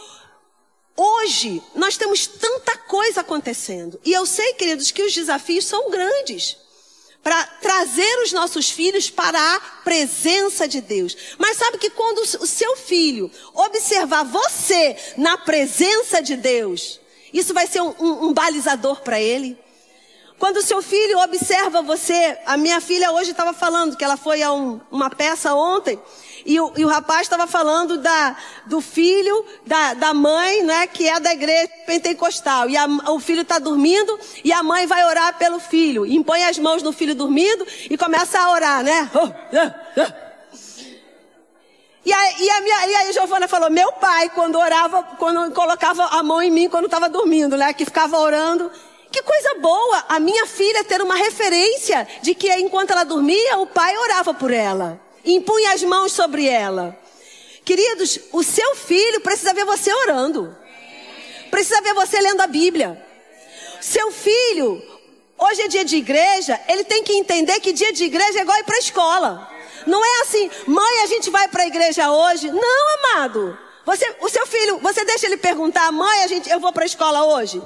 [0.95, 3.99] hoje, nós temos tanta coisa acontecendo.
[4.05, 6.65] E eu sei, queridos, que os desafios são grandes
[7.23, 11.15] para trazer os nossos filhos para a presença de Deus.
[11.38, 16.99] Mas sabe que quando o seu filho observar você na presença de Deus,
[17.34, 19.58] isso vai ser um, um, um balizador para ele.
[20.39, 24.54] Quando seu filho observa você, a minha filha hoje estava falando que ela foi a
[24.54, 26.00] um, uma peça ontem
[26.45, 31.10] e o, e o rapaz estava falando da, do filho, da, da mãe, né, que
[31.10, 32.69] é da igreja pentecostal.
[32.69, 36.06] E a, o filho está dormindo e a mãe vai orar pelo filho.
[36.06, 39.10] E impõe as mãos no filho dormindo e começa a orar, né?
[42.06, 46.06] E a, e a, minha, e a Giovana falou, meu pai, quando orava, quando colocava
[46.06, 47.73] a mão em mim quando estava dormindo, né?
[47.73, 48.71] Que ficava orando.
[49.11, 53.67] Que coisa boa a minha filha ter uma referência de que enquanto ela dormia, o
[53.67, 56.97] pai orava por ela impunha as mãos sobre ela.
[57.65, 60.55] Queridos, o seu filho precisa ver você orando.
[61.51, 63.05] Precisa ver você lendo a Bíblia.
[63.81, 64.81] Seu filho,
[65.37, 68.57] hoje é dia de igreja, ele tem que entender que dia de igreja é igual
[68.57, 69.51] ir para a escola.
[69.85, 72.49] Não é assim, mãe, a gente vai para a igreja hoje.
[72.51, 73.57] Não, amado.
[73.85, 76.85] Você, o seu filho, você deixa ele perguntar, mãe, a gente, eu vou para a
[76.85, 77.61] escola hoje?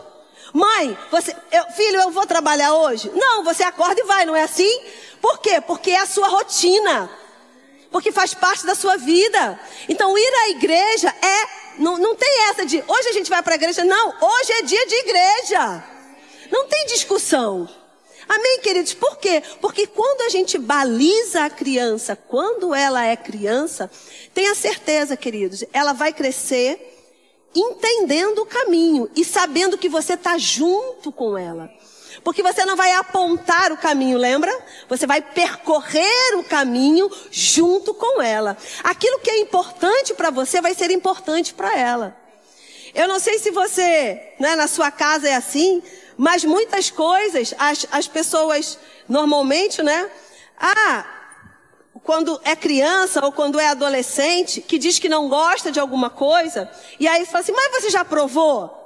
[0.53, 3.11] Mãe, você, eu, filho, eu vou trabalhar hoje?
[3.15, 4.81] Não, você acorda e vai, não é assim?
[5.21, 5.61] Por quê?
[5.61, 7.09] Porque é a sua rotina.
[7.91, 9.59] Porque faz parte da sua vida.
[9.87, 13.53] Então, ir à igreja é não, não tem essa de hoje a gente vai para
[13.53, 13.83] a igreja.
[13.83, 15.83] Não, hoje é dia de igreja.
[16.51, 17.69] Não tem discussão.
[18.27, 18.93] Amém, queridos?
[18.93, 19.41] Por quê?
[19.59, 23.89] Porque quando a gente baliza a criança, quando ela é criança,
[24.33, 26.90] tenha certeza, queridos, ela vai crescer
[27.55, 31.69] entendendo o caminho e sabendo que você está junto com ela.
[32.23, 34.51] Porque você não vai apontar o caminho, lembra?
[34.89, 38.57] Você vai percorrer o caminho junto com ela.
[38.83, 42.15] Aquilo que é importante para você vai ser importante para ela.
[42.93, 45.81] Eu não sei se você, né, na sua casa é assim,
[46.17, 50.09] mas muitas coisas, as, as pessoas normalmente, né?
[50.59, 51.05] Ah,
[52.03, 56.69] quando é criança ou quando é adolescente, que diz que não gosta de alguma coisa,
[56.99, 58.81] e aí fala assim, mas você já provou?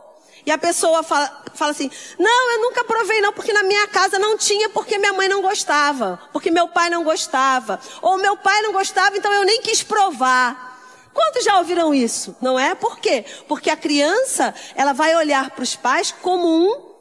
[0.45, 4.19] E a pessoa fala, fala assim: Não, eu nunca provei, não, porque na minha casa
[4.19, 8.61] não tinha, porque minha mãe não gostava, porque meu pai não gostava, ou meu pai
[8.61, 10.75] não gostava, então eu nem quis provar.
[11.11, 12.35] Quantos já ouviram isso?
[12.41, 12.75] Não é?
[12.75, 13.25] Por quê?
[13.47, 16.93] Porque a criança, ela vai olhar para os pais como um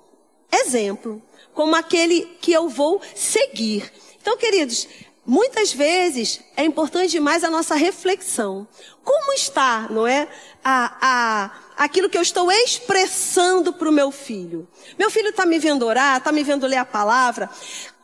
[0.50, 1.20] exemplo,
[1.53, 3.92] como aquele que eu vou seguir.
[4.22, 4.88] Então, queridos,
[5.26, 8.66] muitas vezes é importante demais a nossa reflexão.
[9.02, 10.28] Como está, não é?
[10.64, 11.50] A, a,
[11.84, 14.68] aquilo que eu estou expressando para o meu filho.
[14.98, 17.50] Meu filho está me vendo orar, está me vendo ler a palavra.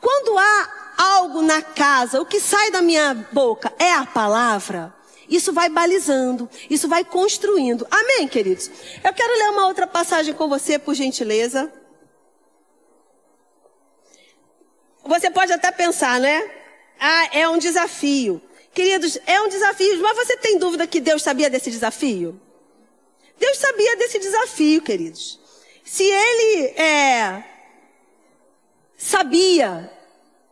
[0.01, 4.95] Quando há algo na casa, o que sai da minha boca é a palavra.
[5.29, 7.87] Isso vai balizando, isso vai construindo.
[7.91, 8.69] Amém, queridos?
[9.03, 11.73] Eu quero ler uma outra passagem com você, por gentileza.
[15.05, 16.60] Você pode até pensar, né?
[17.01, 18.43] Ah, é um desafio.
[18.75, 22.39] Queridos, é um desafio, mas você tem dúvida que Deus sabia desse desafio?
[23.39, 25.41] Deus sabia desse desafio, queridos.
[25.83, 27.43] Se ele é,
[28.97, 29.91] sabia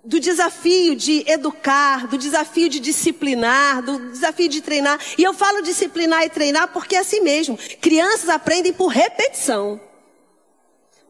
[0.02, 4.98] do desafio de educar, do desafio de disciplinar, do desafio de treinar.
[5.18, 7.58] E eu falo disciplinar e treinar porque é assim mesmo.
[7.80, 9.78] Crianças aprendem por repetição.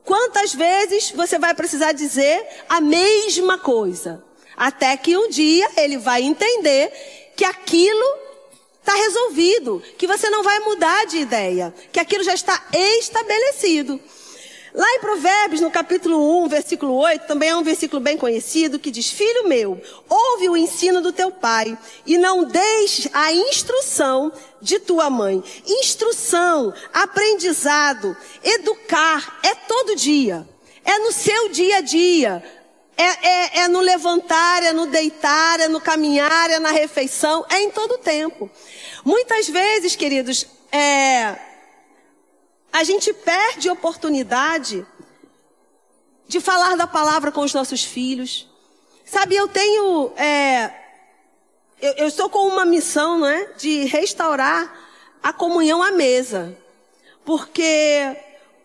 [0.05, 4.25] Quantas vezes você vai precisar dizer a mesma coisa?
[4.59, 8.19] Até que um dia ele vai entender que aquilo
[8.81, 14.01] está resolvido, que você não vai mudar de ideia, que aquilo já está estabelecido.
[14.75, 18.91] Lá em Provérbios, no capítulo 1, versículo 8, também é um versículo bem conhecido que
[18.91, 24.79] diz: Filho meu, ouve o ensino do teu pai e não deixe a instrução de
[24.79, 25.43] tua mãe.
[25.67, 30.47] Instrução, aprendizado, educar é todo dia.
[30.85, 32.43] É no seu dia a dia.
[33.01, 37.61] É, é, é no levantar, é no deitar, é no caminhar, é na refeição, é
[37.61, 38.51] em todo tempo.
[39.05, 41.39] Muitas vezes, queridos, é,
[42.73, 44.85] a gente perde oportunidade
[46.27, 48.49] de falar da palavra com os nossos filhos.
[49.05, 50.75] Sabe, eu tenho, é,
[51.81, 54.77] eu, eu estou com uma missão, não é, de restaurar
[55.23, 56.59] a comunhão à mesa,
[57.25, 58.17] porque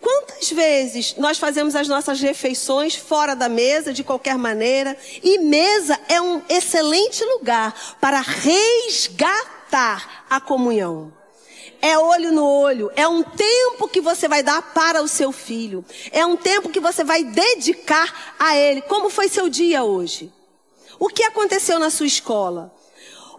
[0.03, 5.97] Quantas vezes nós fazemos as nossas refeições fora da mesa, de qualquer maneira, e mesa
[6.09, 11.13] é um excelente lugar para resgatar a comunhão.
[11.81, 15.85] É olho no olho, é um tempo que você vai dar para o seu filho,
[16.11, 18.81] é um tempo que você vai dedicar a ele.
[18.81, 20.29] Como foi seu dia hoje?
[20.99, 22.75] O que aconteceu na sua escola?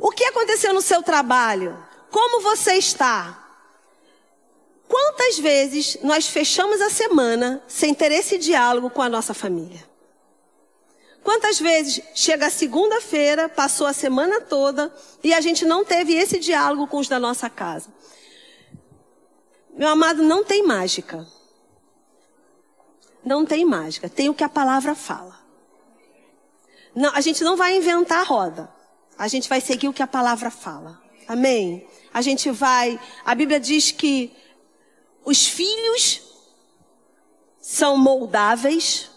[0.00, 1.76] O que aconteceu no seu trabalho?
[2.10, 3.43] Como você está?
[4.88, 9.82] Quantas vezes nós fechamos a semana sem ter esse diálogo com a nossa família?
[11.22, 16.38] Quantas vezes chega a segunda-feira, passou a semana toda e a gente não teve esse
[16.38, 17.88] diálogo com os da nossa casa?
[19.74, 21.26] Meu amado, não tem mágica.
[23.24, 24.08] Não tem mágica.
[24.08, 25.40] Tem o que a palavra fala.
[26.94, 28.70] Não, a gente não vai inventar a roda.
[29.16, 31.00] A gente vai seguir o que a palavra fala.
[31.26, 31.88] Amém?
[32.12, 33.00] A gente vai.
[33.24, 34.36] A Bíblia diz que
[35.24, 36.20] os filhos
[37.60, 39.10] são moldáveis,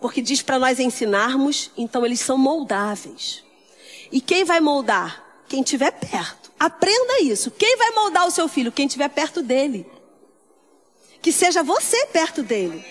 [0.00, 3.44] porque diz para nós ensinarmos, então eles são moldáveis.
[4.10, 5.22] E quem vai moldar?
[5.48, 6.50] Quem estiver perto.
[6.58, 7.50] Aprenda isso.
[7.50, 8.72] Quem vai moldar o seu filho?
[8.72, 9.86] Quem estiver perto dele.
[11.20, 12.84] Que seja você perto dele.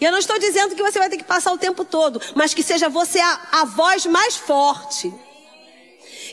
[0.00, 2.52] E eu não estou dizendo que você vai ter que passar o tempo todo, mas
[2.52, 5.12] que seja você a, a voz mais forte.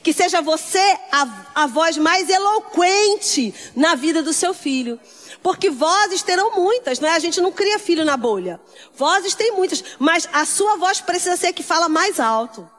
[0.04, 5.00] Que seja você a, a voz mais eloquente na vida do seu filho.
[5.44, 7.14] Porque vozes terão muitas, não é?
[7.14, 8.60] A gente não cria filho na bolha.
[8.96, 12.70] Vozes tem muitas, mas a sua voz precisa ser a que fala mais alto.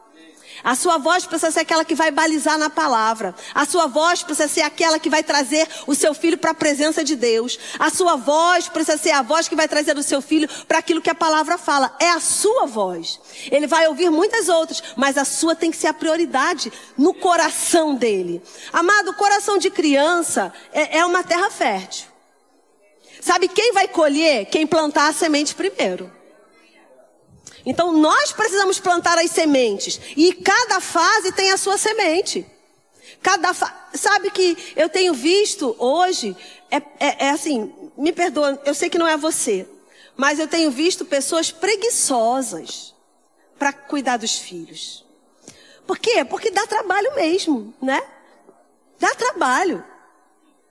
[0.64, 3.34] A sua voz precisa ser aquela que vai balizar na palavra.
[3.54, 7.02] A sua voz precisa ser aquela que vai trazer o seu filho para a presença
[7.02, 7.58] de Deus.
[7.78, 11.00] A sua voz precisa ser a voz que vai trazer o seu filho para aquilo
[11.00, 11.94] que a palavra fala.
[11.98, 13.20] É a sua voz.
[13.50, 17.94] Ele vai ouvir muitas outras, mas a sua tem que ser a prioridade no coração
[17.94, 18.42] dele.
[18.72, 22.06] Amado, o coração de criança é, é uma terra fértil.
[23.20, 24.46] Sabe quem vai colher?
[24.46, 26.21] Quem plantar a semente primeiro.
[27.64, 30.00] Então nós precisamos plantar as sementes.
[30.16, 32.46] E cada fase tem a sua semente.
[33.22, 33.72] Cada fa...
[33.94, 36.36] Sabe que eu tenho visto hoje,
[36.70, 39.66] é, é, é assim, me perdoa, eu sei que não é você,
[40.16, 42.94] mas eu tenho visto pessoas preguiçosas
[43.58, 45.04] para cuidar dos filhos.
[45.86, 46.24] Por quê?
[46.24, 48.02] Porque dá trabalho mesmo, né?
[48.98, 49.84] Dá trabalho.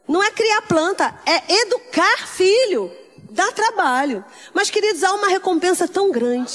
[0.08, 2.92] Não é criar planta, é educar filho.
[3.32, 4.26] Dá trabalho.
[4.54, 6.54] Mas, queridos, há uma recompensa tão grande.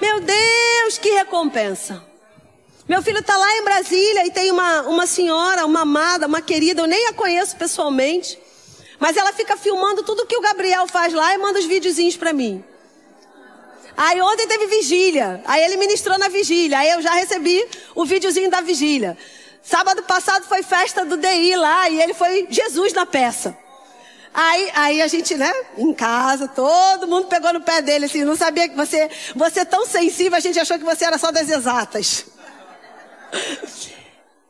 [0.00, 2.02] Meu Deus, que recompensa.
[2.88, 6.80] Meu filho está lá em Brasília e tem uma, uma senhora, uma amada, uma querida,
[6.80, 8.38] eu nem a conheço pessoalmente.
[8.98, 12.32] Mas ela fica filmando tudo que o Gabriel faz lá e manda os videozinhos para
[12.32, 12.64] mim.
[13.94, 15.42] Aí ontem teve vigília.
[15.44, 16.78] Aí ele ministrou na vigília.
[16.78, 17.62] Aí eu já recebi
[17.94, 19.18] o videozinho da vigília.
[19.62, 23.65] Sábado passado foi festa do DI lá e ele foi Jesus na peça.
[24.38, 28.36] Aí, aí a gente, né, em casa, todo mundo pegou no pé dele, assim, não
[28.36, 31.48] sabia que você, você é tão sensível, a gente achou que você era só das
[31.48, 32.26] exatas.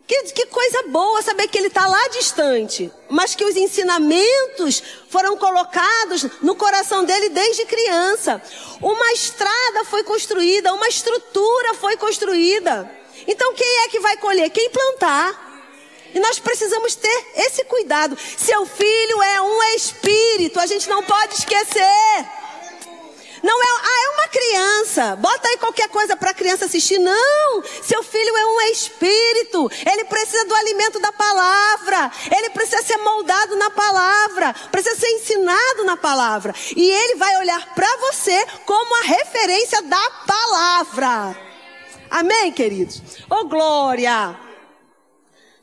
[0.09, 5.37] Que, que coisa boa saber que ele está lá distante, mas que os ensinamentos foram
[5.37, 8.41] colocados no coração dele desde criança.
[8.81, 12.89] Uma estrada foi construída, uma estrutura foi construída.
[13.27, 14.49] Então quem é que vai colher?
[14.51, 15.46] Quem plantar.
[16.17, 18.17] E nós precisamos ter esse cuidado.
[18.39, 22.27] Seu filho é um espírito, a gente não pode esquecer.
[23.43, 25.17] Não é, ah, é uma criança.
[25.17, 26.99] Bota aí qualquer coisa para a criança assistir.
[26.99, 29.71] Não, seu filho é um espírito.
[29.85, 32.11] Ele precisa do alimento da palavra.
[32.35, 34.55] Ele precisa ser moldado na palavra.
[34.73, 36.55] Precisa ser ensinado na palavra.
[36.75, 41.37] E ele vai olhar para você como a referência da palavra.
[42.11, 43.03] Amém, queridos?
[43.29, 44.46] Ô, oh, glória!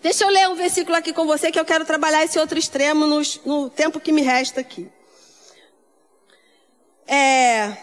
[0.03, 3.07] Deixa eu ler um versículo aqui com você que eu quero trabalhar esse outro extremo
[3.07, 4.91] no, no tempo que me resta aqui.
[7.07, 7.77] É,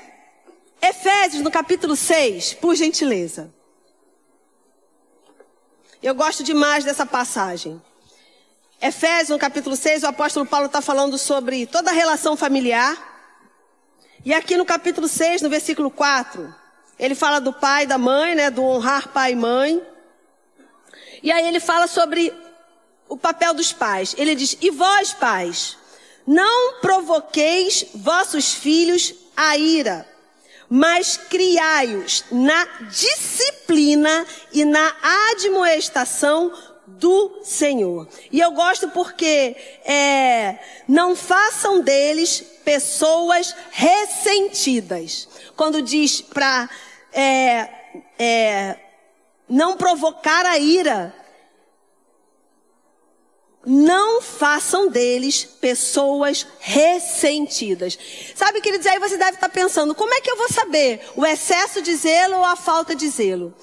[0.82, 3.50] Efésios, no capítulo 6, por gentileza.
[6.02, 7.80] Eu gosto demais dessa passagem.
[8.82, 12.98] Efésios, no capítulo 6, o apóstolo Paulo está falando sobre toda a relação familiar.
[14.26, 16.54] E aqui no capítulo 6, no versículo 4,
[16.98, 19.89] ele fala do pai, da mãe, né, do honrar pai e mãe.
[21.22, 22.32] E aí ele fala sobre
[23.08, 24.14] o papel dos pais.
[24.16, 25.76] Ele diz: E vós, pais,
[26.26, 30.08] não provoqueis vossos filhos a ira,
[30.68, 34.94] mas criai-os na disciplina e na
[35.32, 36.52] admoestação
[36.86, 38.08] do Senhor.
[38.30, 45.28] E eu gosto porque é, não façam deles pessoas ressentidas.
[45.56, 46.68] Quando diz para
[47.12, 47.68] é,
[48.18, 48.76] é,
[49.50, 51.12] não provocar a ira.
[53.66, 57.98] Não façam deles pessoas ressentidas.
[58.34, 61.82] Sabe, queridos, aí você deve estar pensando, como é que eu vou saber o excesso
[61.82, 63.54] de zelo ou a falta de zelo?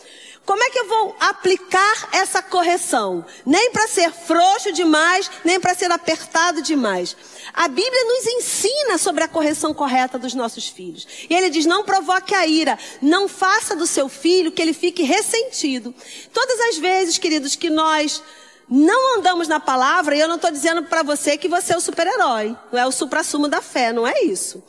[0.47, 3.25] Como é que eu vou aplicar essa correção?
[3.45, 7.17] Nem para ser frouxo demais, nem para ser apertado demais.
[7.53, 11.05] A Bíblia nos ensina sobre a correção correta dos nossos filhos.
[11.29, 15.03] E ele diz: não provoque a ira, não faça do seu filho que ele fique
[15.03, 15.93] ressentido.
[16.31, 18.23] Todas as vezes, queridos, que nós
[18.69, 21.81] não andamos na palavra, e eu não estou dizendo para você que você é o
[21.81, 24.63] super-herói, não é o supra-sumo da fé, não é isso.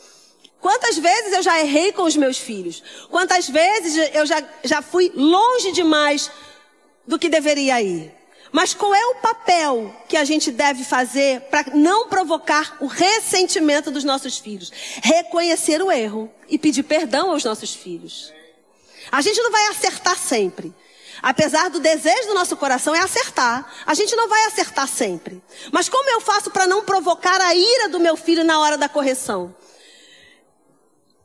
[0.60, 2.82] Quantas vezes eu já errei com os meus filhos?
[3.10, 6.30] Quantas vezes eu já, já fui longe demais
[7.06, 8.12] do que deveria ir?
[8.50, 13.90] Mas qual é o papel que a gente deve fazer para não provocar o ressentimento
[13.90, 14.72] dos nossos filhos?
[15.02, 18.32] Reconhecer o erro e pedir perdão aos nossos filhos.
[19.12, 20.74] A gente não vai acertar sempre.
[21.20, 23.70] Apesar do desejo do nosso coração é acertar.
[23.84, 25.42] A gente não vai acertar sempre.
[25.70, 28.88] Mas como eu faço para não provocar a ira do meu filho na hora da
[28.88, 29.54] correção?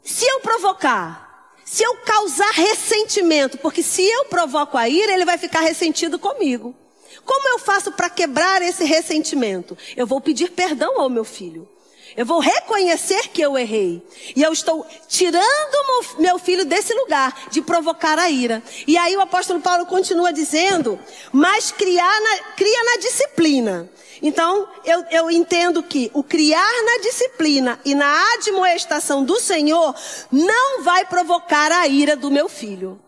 [0.04, 5.38] Se eu provocar, se eu causar ressentimento, porque se eu provoco a ira, ele vai
[5.38, 6.76] ficar ressentido comigo.
[7.24, 9.78] Como eu faço para quebrar esse ressentimento?
[9.96, 11.68] Eu vou pedir perdão ao meu filho.
[12.16, 14.02] Eu vou reconhecer que eu errei.
[14.36, 18.62] E eu estou tirando meu filho desse lugar de provocar a ira.
[18.88, 21.00] E aí o apóstolo Paulo continua dizendo,
[21.32, 23.90] mas criar na, cria na disciplina.
[24.22, 29.94] Então, eu, eu entendo que o criar na disciplina e na admoestação do Senhor
[30.32, 33.00] não vai provocar a ira do meu filho.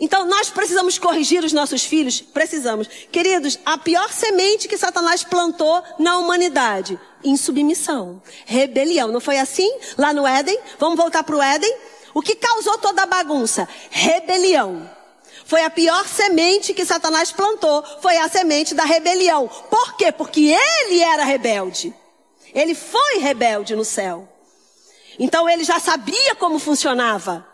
[0.00, 2.22] Então nós precisamos corrigir os nossos filhos?
[2.22, 2.88] Precisamos.
[3.12, 9.12] Queridos, a pior semente que Satanás plantou na humanidade, insubmissão, rebelião.
[9.12, 10.58] Não foi assim lá no Éden?
[10.78, 11.72] Vamos voltar para o Éden?
[12.14, 13.68] O que causou toda a bagunça?
[13.90, 14.90] Rebelião.
[15.44, 19.48] Foi a pior semente que Satanás plantou, foi a semente da rebelião.
[19.68, 20.10] Por quê?
[20.10, 20.56] Porque
[20.88, 21.94] ele era rebelde.
[22.54, 24.26] Ele foi rebelde no céu.
[25.18, 27.49] Então ele já sabia como funcionava.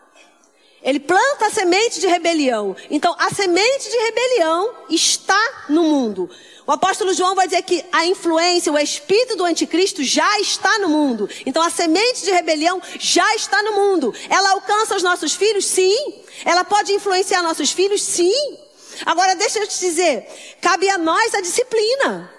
[0.87, 2.77] Ele planta a semente de rebelião.
[2.89, 6.31] Então, a semente de rebelião está no mundo.
[6.65, 10.89] O apóstolo João vai dizer que a influência, o espírito do anticristo já está no
[10.89, 11.29] mundo.
[11.45, 14.15] Então, a semente de rebelião já está no mundo.
[14.31, 15.65] Ela alcança os nossos filhos?
[15.65, 16.23] Sim.
[16.45, 18.01] Ela pode influenciar nossos filhos?
[18.01, 18.57] Sim.
[19.05, 20.25] Agora, deixa eu te dizer:
[20.61, 22.33] cabe a nós a disciplina.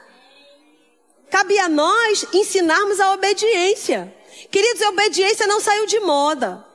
[1.29, 4.13] Cabe a nós ensinarmos a obediência.
[4.49, 6.65] Queridos, a obediência não saiu de moda.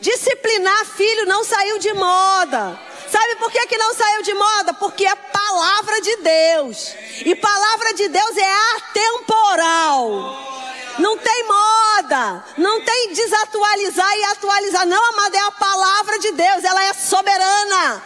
[0.00, 2.80] Disciplinar filho não saiu de moda.
[3.10, 4.72] Sabe por que, que não saiu de moda?
[4.74, 6.94] Porque é palavra de Deus.
[7.24, 10.50] E palavra de Deus é atemporal.
[10.98, 12.44] Não tem moda.
[12.56, 14.86] Não tem desatualizar e atualizar.
[14.86, 16.64] Não, amada, é a palavra de Deus.
[16.64, 18.02] Ela é soberana.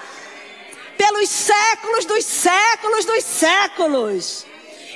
[0.97, 4.47] Pelos séculos dos séculos dos séculos.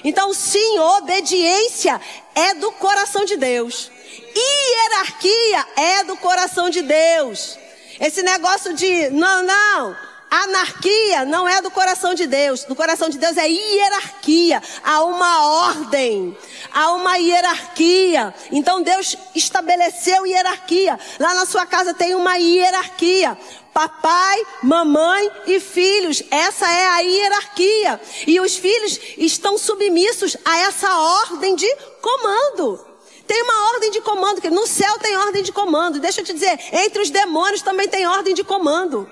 [0.04, 2.00] Então, sim, obediência
[2.34, 3.90] é do coração de Deus.
[4.34, 7.58] Hierarquia é do coração de Deus.
[8.00, 9.96] Esse negócio de não, não,
[10.30, 12.64] anarquia não é do coração de Deus.
[12.64, 14.62] Do coração de Deus é hierarquia.
[14.84, 16.36] Há uma ordem,
[16.72, 18.34] há uma hierarquia.
[18.50, 20.98] Então Deus estabeleceu hierarquia.
[21.18, 23.36] Lá na sua casa tem uma hierarquia.
[23.72, 26.22] Papai, mamãe e filhos.
[26.30, 28.00] Essa é a hierarquia.
[28.26, 32.86] E os filhos estão submissos a essa ordem de comando.
[33.26, 36.00] Tem uma ordem de comando, no céu tem ordem de comando.
[36.00, 39.08] Deixa eu te dizer, entre os demônios também tem ordem de comando.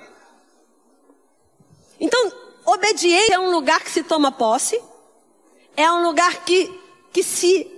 [2.01, 2.33] Então,
[2.65, 4.81] obediência é um lugar que se toma posse,
[5.77, 6.81] é um lugar que,
[7.13, 7.71] que se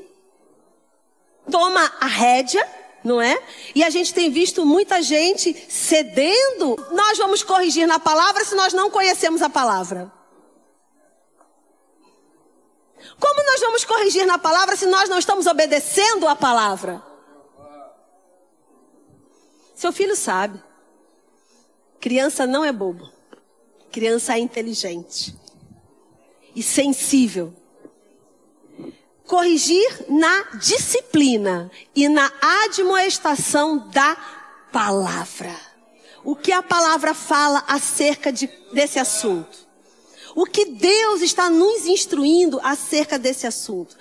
[1.50, 2.66] toma a rédea,
[3.02, 3.40] não é?
[3.74, 6.76] E a gente tem visto muita gente cedendo.
[6.90, 10.12] Nós vamos corrigir na palavra se nós não conhecemos a palavra.
[13.18, 17.02] Como nós vamos corrigir na palavra se nós não estamos obedecendo a palavra?
[19.74, 20.62] Seu filho sabe.
[22.00, 23.17] Criança não é bobo.
[23.90, 25.34] Criança inteligente
[26.54, 27.54] e sensível.
[29.26, 32.32] Corrigir na disciplina e na
[32.64, 34.16] admoestação da
[34.72, 35.54] palavra.
[36.24, 39.68] O que a palavra fala acerca de, desse assunto?
[40.40, 43.96] o que Deus está nos instruindo acerca desse assunto.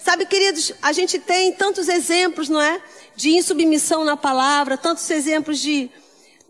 [0.00, 2.82] Sabe, queridos, a gente tem tantos exemplos, não é?
[3.14, 5.90] De insubmissão na palavra, tantos exemplos de,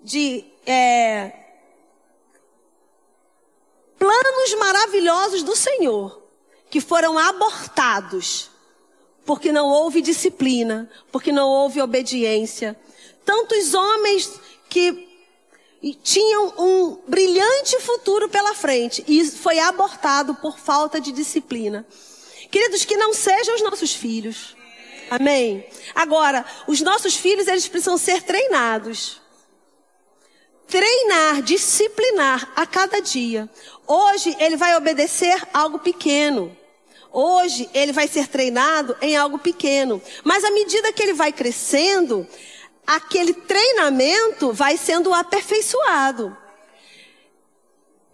[0.01, 1.33] de é,
[4.03, 6.21] planos maravilhosos do Senhor,
[6.69, 8.51] que foram abortados,
[9.25, 12.77] porque não houve disciplina, porque não houve obediência.
[13.25, 14.29] Tantos homens
[14.69, 15.09] que
[16.03, 21.87] tinham um brilhante futuro pela frente e foi abortado por falta de disciplina.
[22.51, 24.57] Queridos, que não sejam os nossos filhos.
[25.11, 25.65] Amém.
[25.95, 29.22] Agora, os nossos filhos eles precisam ser treinados.
[30.73, 33.47] Treinar, disciplinar a cada dia.
[33.87, 36.57] Hoje ele vai obedecer algo pequeno.
[37.13, 40.01] Hoje ele vai ser treinado em algo pequeno.
[40.25, 42.27] Mas à medida que ele vai crescendo,
[42.87, 46.35] aquele treinamento vai sendo aperfeiçoado.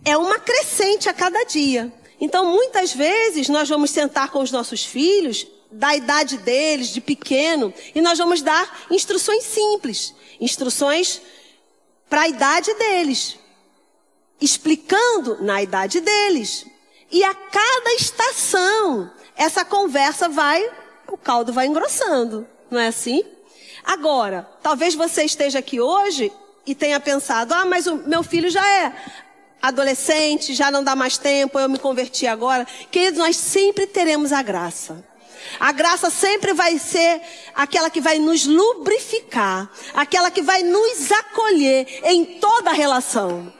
[0.04, 1.92] É uma crescente a cada dia.
[2.20, 7.72] Então, muitas vezes, nós vamos sentar com os nossos filhos, da idade deles, de pequeno,
[7.94, 11.20] e nós vamos dar instruções simples, instruções
[12.08, 13.38] para a idade deles,
[14.40, 16.66] explicando na idade deles.
[17.10, 20.68] E a cada estação, essa conversa vai,
[21.06, 23.24] o caldo vai engrossando, não é assim?
[23.84, 26.30] Agora, talvez você esteja aqui hoje
[26.66, 28.92] e tenha pensado: ah, mas o meu filho já é
[29.60, 32.66] adolescente, já não dá mais tempo, eu me converti agora.
[32.90, 35.04] Queridos, nós sempre teremos a graça.
[35.58, 37.20] A graça sempre vai ser
[37.54, 43.52] aquela que vai nos lubrificar, aquela que vai nos acolher em toda a relação.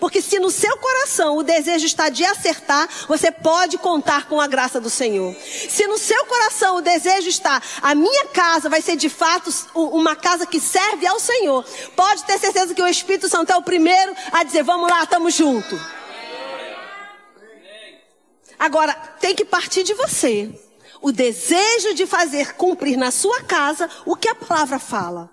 [0.00, 4.46] Porque se no seu coração o desejo está de acertar, você pode contar com a
[4.46, 5.36] graça do Senhor.
[5.68, 10.16] Se no seu coração o desejo está, a minha casa vai ser de fato uma
[10.16, 11.62] casa que serve ao Senhor,
[11.94, 15.34] pode ter certeza que o Espírito Santo é o primeiro a dizer: vamos lá, estamos
[15.34, 15.78] juntos.
[18.58, 20.50] Agora, tem que partir de você.
[21.02, 25.30] O desejo de fazer cumprir na sua casa o que a palavra fala.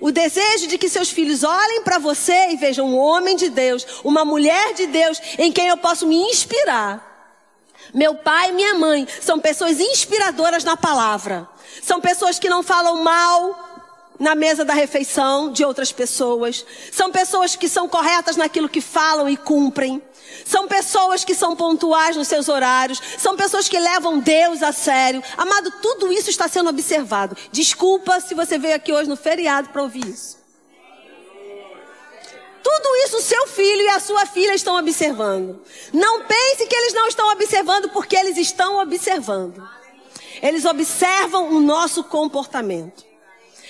[0.00, 3.84] O desejo de que seus filhos olhem para você e vejam um homem de Deus,
[4.04, 7.06] uma mulher de Deus em quem eu posso me inspirar.
[7.92, 11.48] Meu pai e minha mãe são pessoas inspiradoras na palavra.
[11.82, 13.67] São pessoas que não falam mal
[14.18, 16.64] na mesa da refeição de outras pessoas.
[16.90, 20.02] São pessoas que são corretas naquilo que falam e cumprem.
[20.44, 23.00] São pessoas que são pontuais nos seus horários.
[23.18, 25.22] São pessoas que levam Deus a sério.
[25.36, 27.36] Amado, tudo isso está sendo observado.
[27.52, 30.38] Desculpa se você veio aqui hoje no feriado para ouvir isso.
[32.62, 35.62] Tudo isso seu filho e a sua filha estão observando.
[35.92, 39.66] Não pense que eles não estão observando porque eles estão observando.
[40.42, 43.07] Eles observam o nosso comportamento.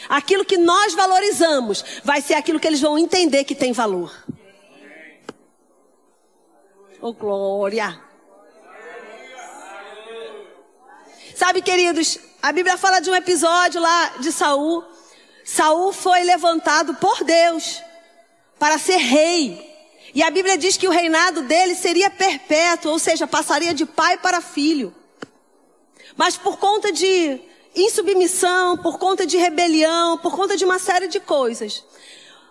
[0.08, 4.12] Aquilo que nós valorizamos vai ser aquilo que eles vão entender que tem valor.
[7.00, 8.00] Oh, glória!
[11.34, 14.84] Sabe, queridos, a Bíblia fala de um episódio lá de Saul.
[15.44, 17.80] Saul foi levantado por Deus
[18.58, 19.64] para ser rei.
[20.14, 24.18] E a Bíblia diz que o reinado dele seria perpétuo, ou seja, passaria de pai
[24.18, 24.92] para filho.
[26.16, 27.40] Mas por conta de
[27.74, 31.84] insubmissão, por conta de rebelião, por conta de uma série de coisas,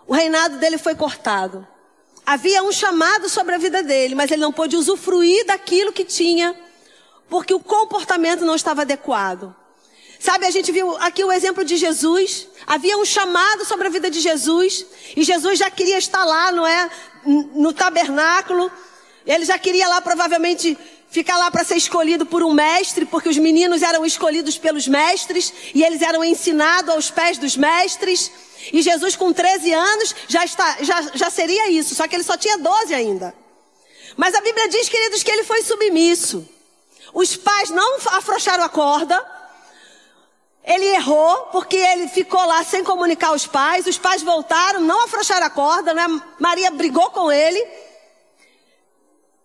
[0.06, 1.66] o reinado dele foi cortado.
[2.24, 6.54] Havia um chamado sobre a vida dele, mas ele não pôde usufruir daquilo que tinha,
[7.28, 9.54] porque o comportamento não estava adequado.
[10.18, 12.48] Sabe, a gente viu aqui o exemplo de Jesus.
[12.66, 14.84] Havia um chamado sobre a vida de Jesus.
[15.16, 16.90] E Jesus já queria estar lá, não é?
[17.24, 18.70] No tabernáculo.
[19.24, 20.76] Ele já queria lá provavelmente
[21.10, 25.52] ficar lá para ser escolhido por um mestre, porque os meninos eram escolhidos pelos mestres
[25.74, 28.30] e eles eram ensinados aos pés dos mestres.
[28.72, 32.36] E Jesus, com 13 anos, já, está, já, já seria isso, só que ele só
[32.36, 33.34] tinha 12 ainda.
[34.16, 36.46] Mas a Bíblia diz, queridos, que ele foi submisso.
[37.14, 39.24] Os pais não afrouxaram a corda.
[40.64, 43.86] Ele errou, porque ele ficou lá sem comunicar aos pais.
[43.86, 46.06] Os pais voltaram, não afrouxaram a corda, né?
[46.38, 47.64] Maria brigou com ele.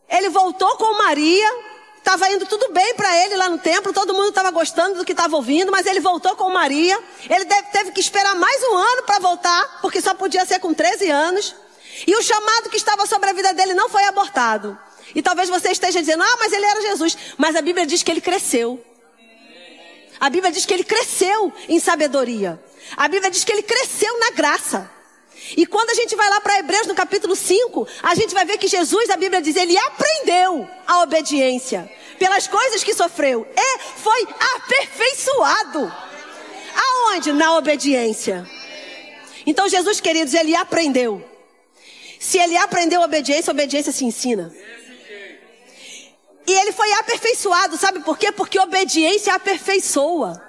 [0.09, 1.49] Ele voltou com Maria,
[1.97, 5.13] estava indo tudo bem para ele lá no templo, todo mundo estava gostando do que
[5.13, 6.99] estava ouvindo, mas ele voltou com Maria.
[7.29, 11.09] Ele teve que esperar mais um ano para voltar, porque só podia ser com 13
[11.09, 11.55] anos.
[12.05, 14.77] E o chamado que estava sobre a vida dele não foi abortado.
[15.15, 17.17] E talvez você esteja dizendo, ah, mas ele era Jesus.
[17.37, 18.83] Mas a Bíblia diz que ele cresceu.
[20.19, 22.61] A Bíblia diz que ele cresceu em sabedoria.
[22.95, 24.89] A Bíblia diz que ele cresceu na graça.
[25.55, 28.57] E quando a gente vai lá para Hebreus no capítulo 5, a gente vai ver
[28.57, 34.27] que Jesus, a Bíblia diz, ele aprendeu a obediência pelas coisas que sofreu e foi
[34.55, 35.93] aperfeiçoado.
[36.75, 37.31] Aonde?
[37.33, 38.47] Na obediência.
[39.45, 41.23] Então Jesus, queridos, ele aprendeu.
[42.19, 44.53] Se ele aprendeu a obediência, a obediência se ensina.
[46.45, 48.31] E ele foi aperfeiçoado, sabe por quê?
[48.31, 50.42] Porque obediência aperfeiçoa.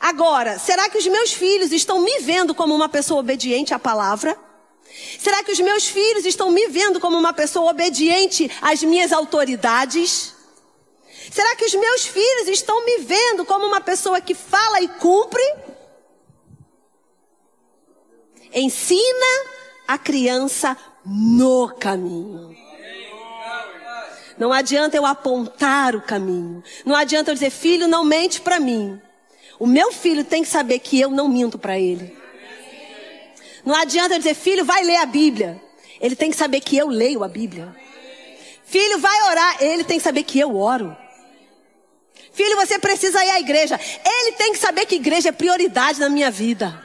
[0.00, 4.36] Agora, será que os meus filhos estão me vendo como uma pessoa obediente à palavra?
[5.18, 10.34] Será que os meus filhos estão me vendo como uma pessoa obediente às minhas autoridades?
[11.30, 15.42] Será que os meus filhos estão me vendo como uma pessoa que fala e cumpre?
[18.52, 19.44] Ensina
[19.86, 22.56] a criança no caminho.
[24.38, 26.62] Não adianta eu apontar o caminho.
[26.84, 29.00] Não adianta eu dizer, filho, não mente para mim.
[29.58, 32.16] O meu filho tem que saber que eu não minto para ele.
[33.64, 35.60] Não adianta eu dizer, filho, vai ler a Bíblia.
[36.00, 37.74] Ele tem que saber que eu leio a Bíblia.
[38.64, 39.56] Filho, vai orar.
[39.60, 40.96] Ele tem que saber que eu oro.
[42.32, 43.78] Filho, você precisa ir à igreja.
[44.04, 46.84] Ele tem que saber que igreja é prioridade na minha vida.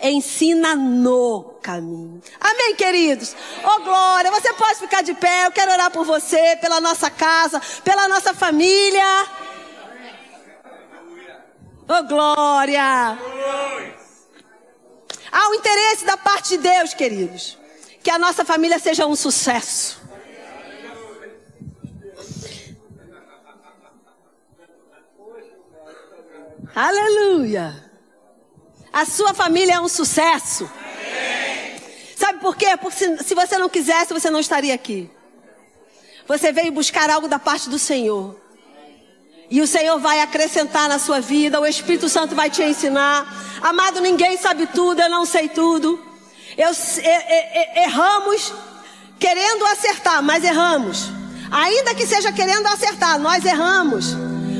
[0.00, 2.20] Ensina no caminho.
[2.40, 3.36] Amém, queridos?
[3.62, 4.30] Oh, glória.
[4.30, 5.46] Você pode ficar de pé.
[5.46, 9.26] Eu quero orar por você, pela nossa casa, pela nossa família.
[11.88, 13.18] Oh, glória!
[15.30, 17.58] Há um interesse da parte de Deus, queridos.
[18.02, 20.00] Que a nossa família seja um sucesso.
[26.74, 27.90] Aleluia!
[28.92, 30.70] A sua família é um sucesso.
[32.16, 32.76] Sabe por quê?
[32.76, 35.10] Porque se, se você não quisesse, você não estaria aqui.
[36.26, 38.41] Você veio buscar algo da parte do Senhor.
[39.50, 43.60] E o Senhor vai acrescentar na sua vida, o Espírito Santo vai te ensinar.
[43.60, 46.00] Amado, ninguém sabe tudo, eu não sei tudo.
[46.56, 46.70] Eu,
[47.76, 48.52] erramos
[49.18, 51.10] querendo acertar, mas erramos.
[51.50, 54.16] Ainda que seja querendo acertar, nós erramos.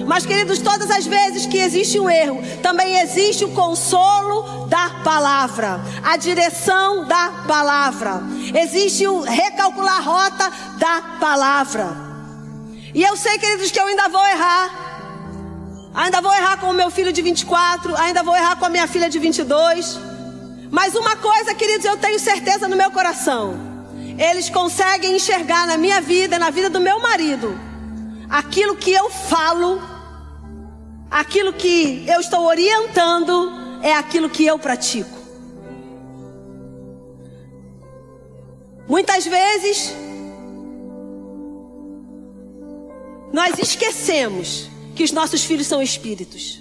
[0.06, 5.80] Mas, queridos, todas as vezes que existe um erro, também existe o consolo da palavra,
[6.02, 8.22] a direção da palavra.
[8.54, 12.11] Existe o recalcular rota da palavra.
[12.94, 14.82] E eu sei, queridos, que eu ainda vou errar.
[15.94, 18.86] Ainda vou errar com o meu filho de 24, ainda vou errar com a minha
[18.86, 19.98] filha de 22.
[20.70, 23.54] Mas uma coisa, queridos, eu tenho certeza no meu coração.
[24.18, 27.58] Eles conseguem enxergar na minha vida, na vida do meu marido,
[28.28, 29.82] aquilo que eu falo,
[31.10, 35.18] aquilo que eu estou orientando, é aquilo que eu pratico.
[38.88, 39.94] Muitas vezes,
[43.32, 46.60] nós esquecemos que os nossos filhos são espíritos.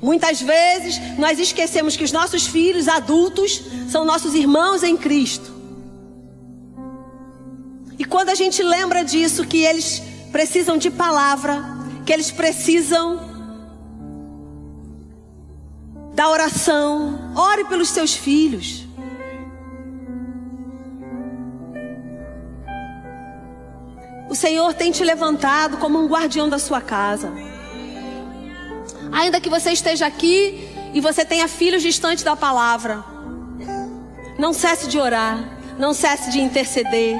[0.00, 5.52] Muitas vezes nós esquecemos que os nossos filhos adultos são nossos irmãos em Cristo.
[7.98, 11.62] E quando a gente lembra disso, que eles precisam de palavra,
[12.04, 13.20] que eles precisam
[16.14, 18.83] da oração, ore pelos seus filhos.
[24.34, 27.32] O Senhor tem te levantado como um guardião da sua casa.
[29.12, 33.04] Ainda que você esteja aqui e você tenha filhos distantes da palavra,
[34.36, 35.38] não cesse de orar,
[35.78, 37.16] não cesse de interceder.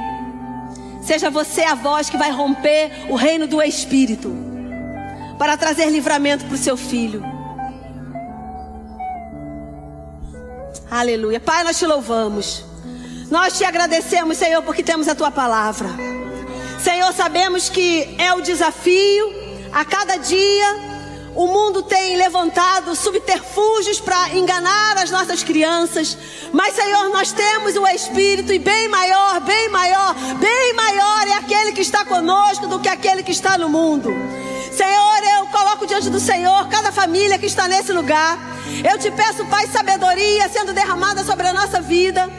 [1.01, 4.35] Seja você a voz que vai romper o reino do Espírito
[5.37, 7.23] para trazer livramento para o seu filho.
[10.91, 11.39] Aleluia.
[11.39, 12.65] Pai, nós te louvamos.
[13.31, 15.87] Nós te agradecemos, Senhor, porque temos a tua palavra.
[16.85, 19.33] Senhor, sabemos que é o desafio
[19.73, 20.95] a cada dia
[21.33, 26.17] o mundo tem levantado subterfúgios para enganar as nossas crianças.
[26.53, 31.73] Mas, Senhor, nós temos o Espírito e bem maior, bem maior, bem maior é aquele
[31.73, 34.09] que está conosco do que aquele que está no mundo.
[34.71, 38.37] Senhor, eu coloco diante do Senhor cada família que está nesse lugar.
[38.89, 42.29] Eu te peço, Pai, sabedoria sendo derramada sobre a nossa vida.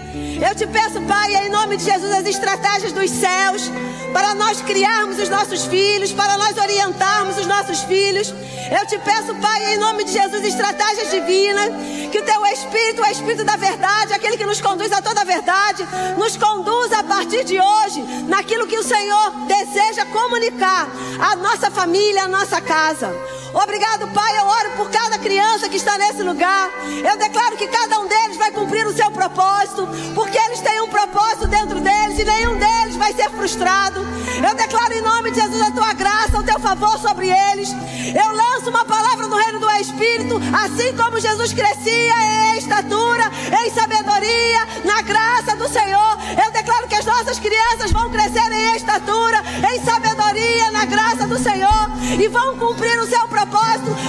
[0.40, 3.70] Eu te peço, Pai, em nome de Jesus, as estratégias dos céus
[4.16, 8.32] para nós criarmos os nossos filhos, para nós orientarmos os nossos filhos.
[8.70, 11.68] Eu te peço, Pai, em nome de Jesus, estratégias divinas,
[12.10, 15.24] que o teu Espírito, o Espírito da verdade, aquele que nos conduz a toda a
[15.24, 15.86] verdade,
[16.16, 20.88] nos conduza a partir de hoje naquilo que o Senhor deseja comunicar
[21.20, 23.14] à nossa família, à nossa casa.
[23.62, 24.36] Obrigado, Pai.
[24.36, 26.70] Eu oro por cada criança que está nesse lugar.
[27.02, 30.88] Eu declaro que cada um deles vai cumprir o seu propósito, porque eles têm um
[30.88, 34.06] propósito dentro deles e nenhum deles vai ser frustrado.
[34.46, 37.70] Eu declaro em nome de Jesus a tua graça, o teu favor sobre eles.
[38.14, 42.14] Eu lanço uma palavra no reino do Espírito, assim como Jesus crescia
[42.52, 43.30] em estatura,
[43.64, 46.18] em sabedoria, na graça do Senhor.
[46.44, 49.42] Eu declaro que as nossas crianças vão crescer em estatura,
[49.72, 53.45] em sabedoria, na graça do Senhor e vão cumprir o seu propósito,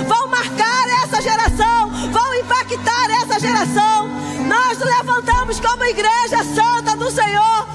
[0.08, 4.08] vão marcar essa geração, vão impactar essa geração.
[4.48, 7.68] Nós nos levantamos como igreja santa do Senhor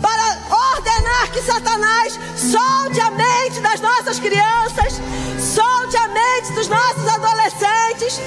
[0.00, 5.00] para ordenar que Satanás solte a mente das nossas crianças,
[5.38, 8.20] solte a mente dos nossos adolescentes.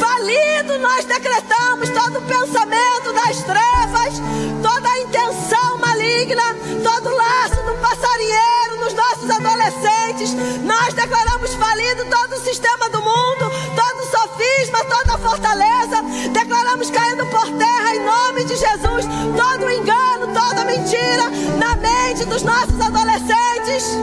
[0.00, 4.20] Falido, nós decretamos todo pensamento das trevas,
[4.62, 8.65] toda a intenção maligna, todo laço do passarinheiro
[9.26, 10.34] nossos adolescentes.
[10.62, 16.02] Nós declaramos falido todo o sistema do mundo, todo sofisma, toda fortaleza.
[16.32, 19.04] Declaramos caindo por terra em nome de Jesus
[19.36, 23.96] todo engano, toda mentira na mente dos nossos adolescentes.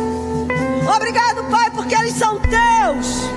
[0.96, 3.34] Obrigado, Pai, porque eles são teus.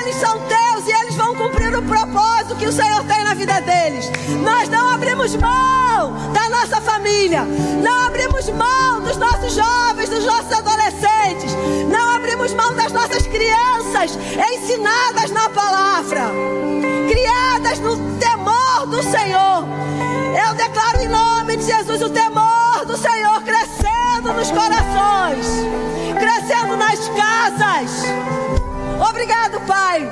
[0.00, 3.60] Eles são teus e eles vão cumprir o propósito que o Senhor tem na vida
[3.60, 4.10] deles.
[4.42, 10.50] Nós não abrimos mão da nossa família, não abrimos mão dos nossos jovens, dos nossos
[10.50, 11.54] adolescentes,
[11.92, 14.18] não abrimos mão das nossas crianças
[14.54, 16.22] ensinadas na palavra,
[17.06, 19.66] criadas no temor do Senhor.
[20.48, 25.46] Eu declaro em nome de Jesus o temor do Senhor crescendo nos corações,
[26.18, 28.59] crescendo nas casas.
[29.08, 30.08] Obrigado, Pai.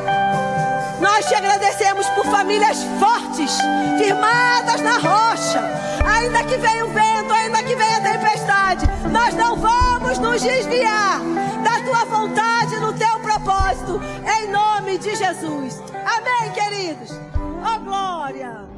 [1.00, 3.56] Nós te agradecemos por famílias fortes,
[3.98, 5.62] firmadas na rocha.
[6.04, 11.20] Ainda que venha o vento, ainda que venha a tempestade, nós não vamos nos desviar
[11.62, 14.00] da tua vontade no teu propósito,
[14.40, 15.80] em nome de Jesus.
[16.04, 17.10] Amém, queridos.
[17.62, 18.77] Oh, glória.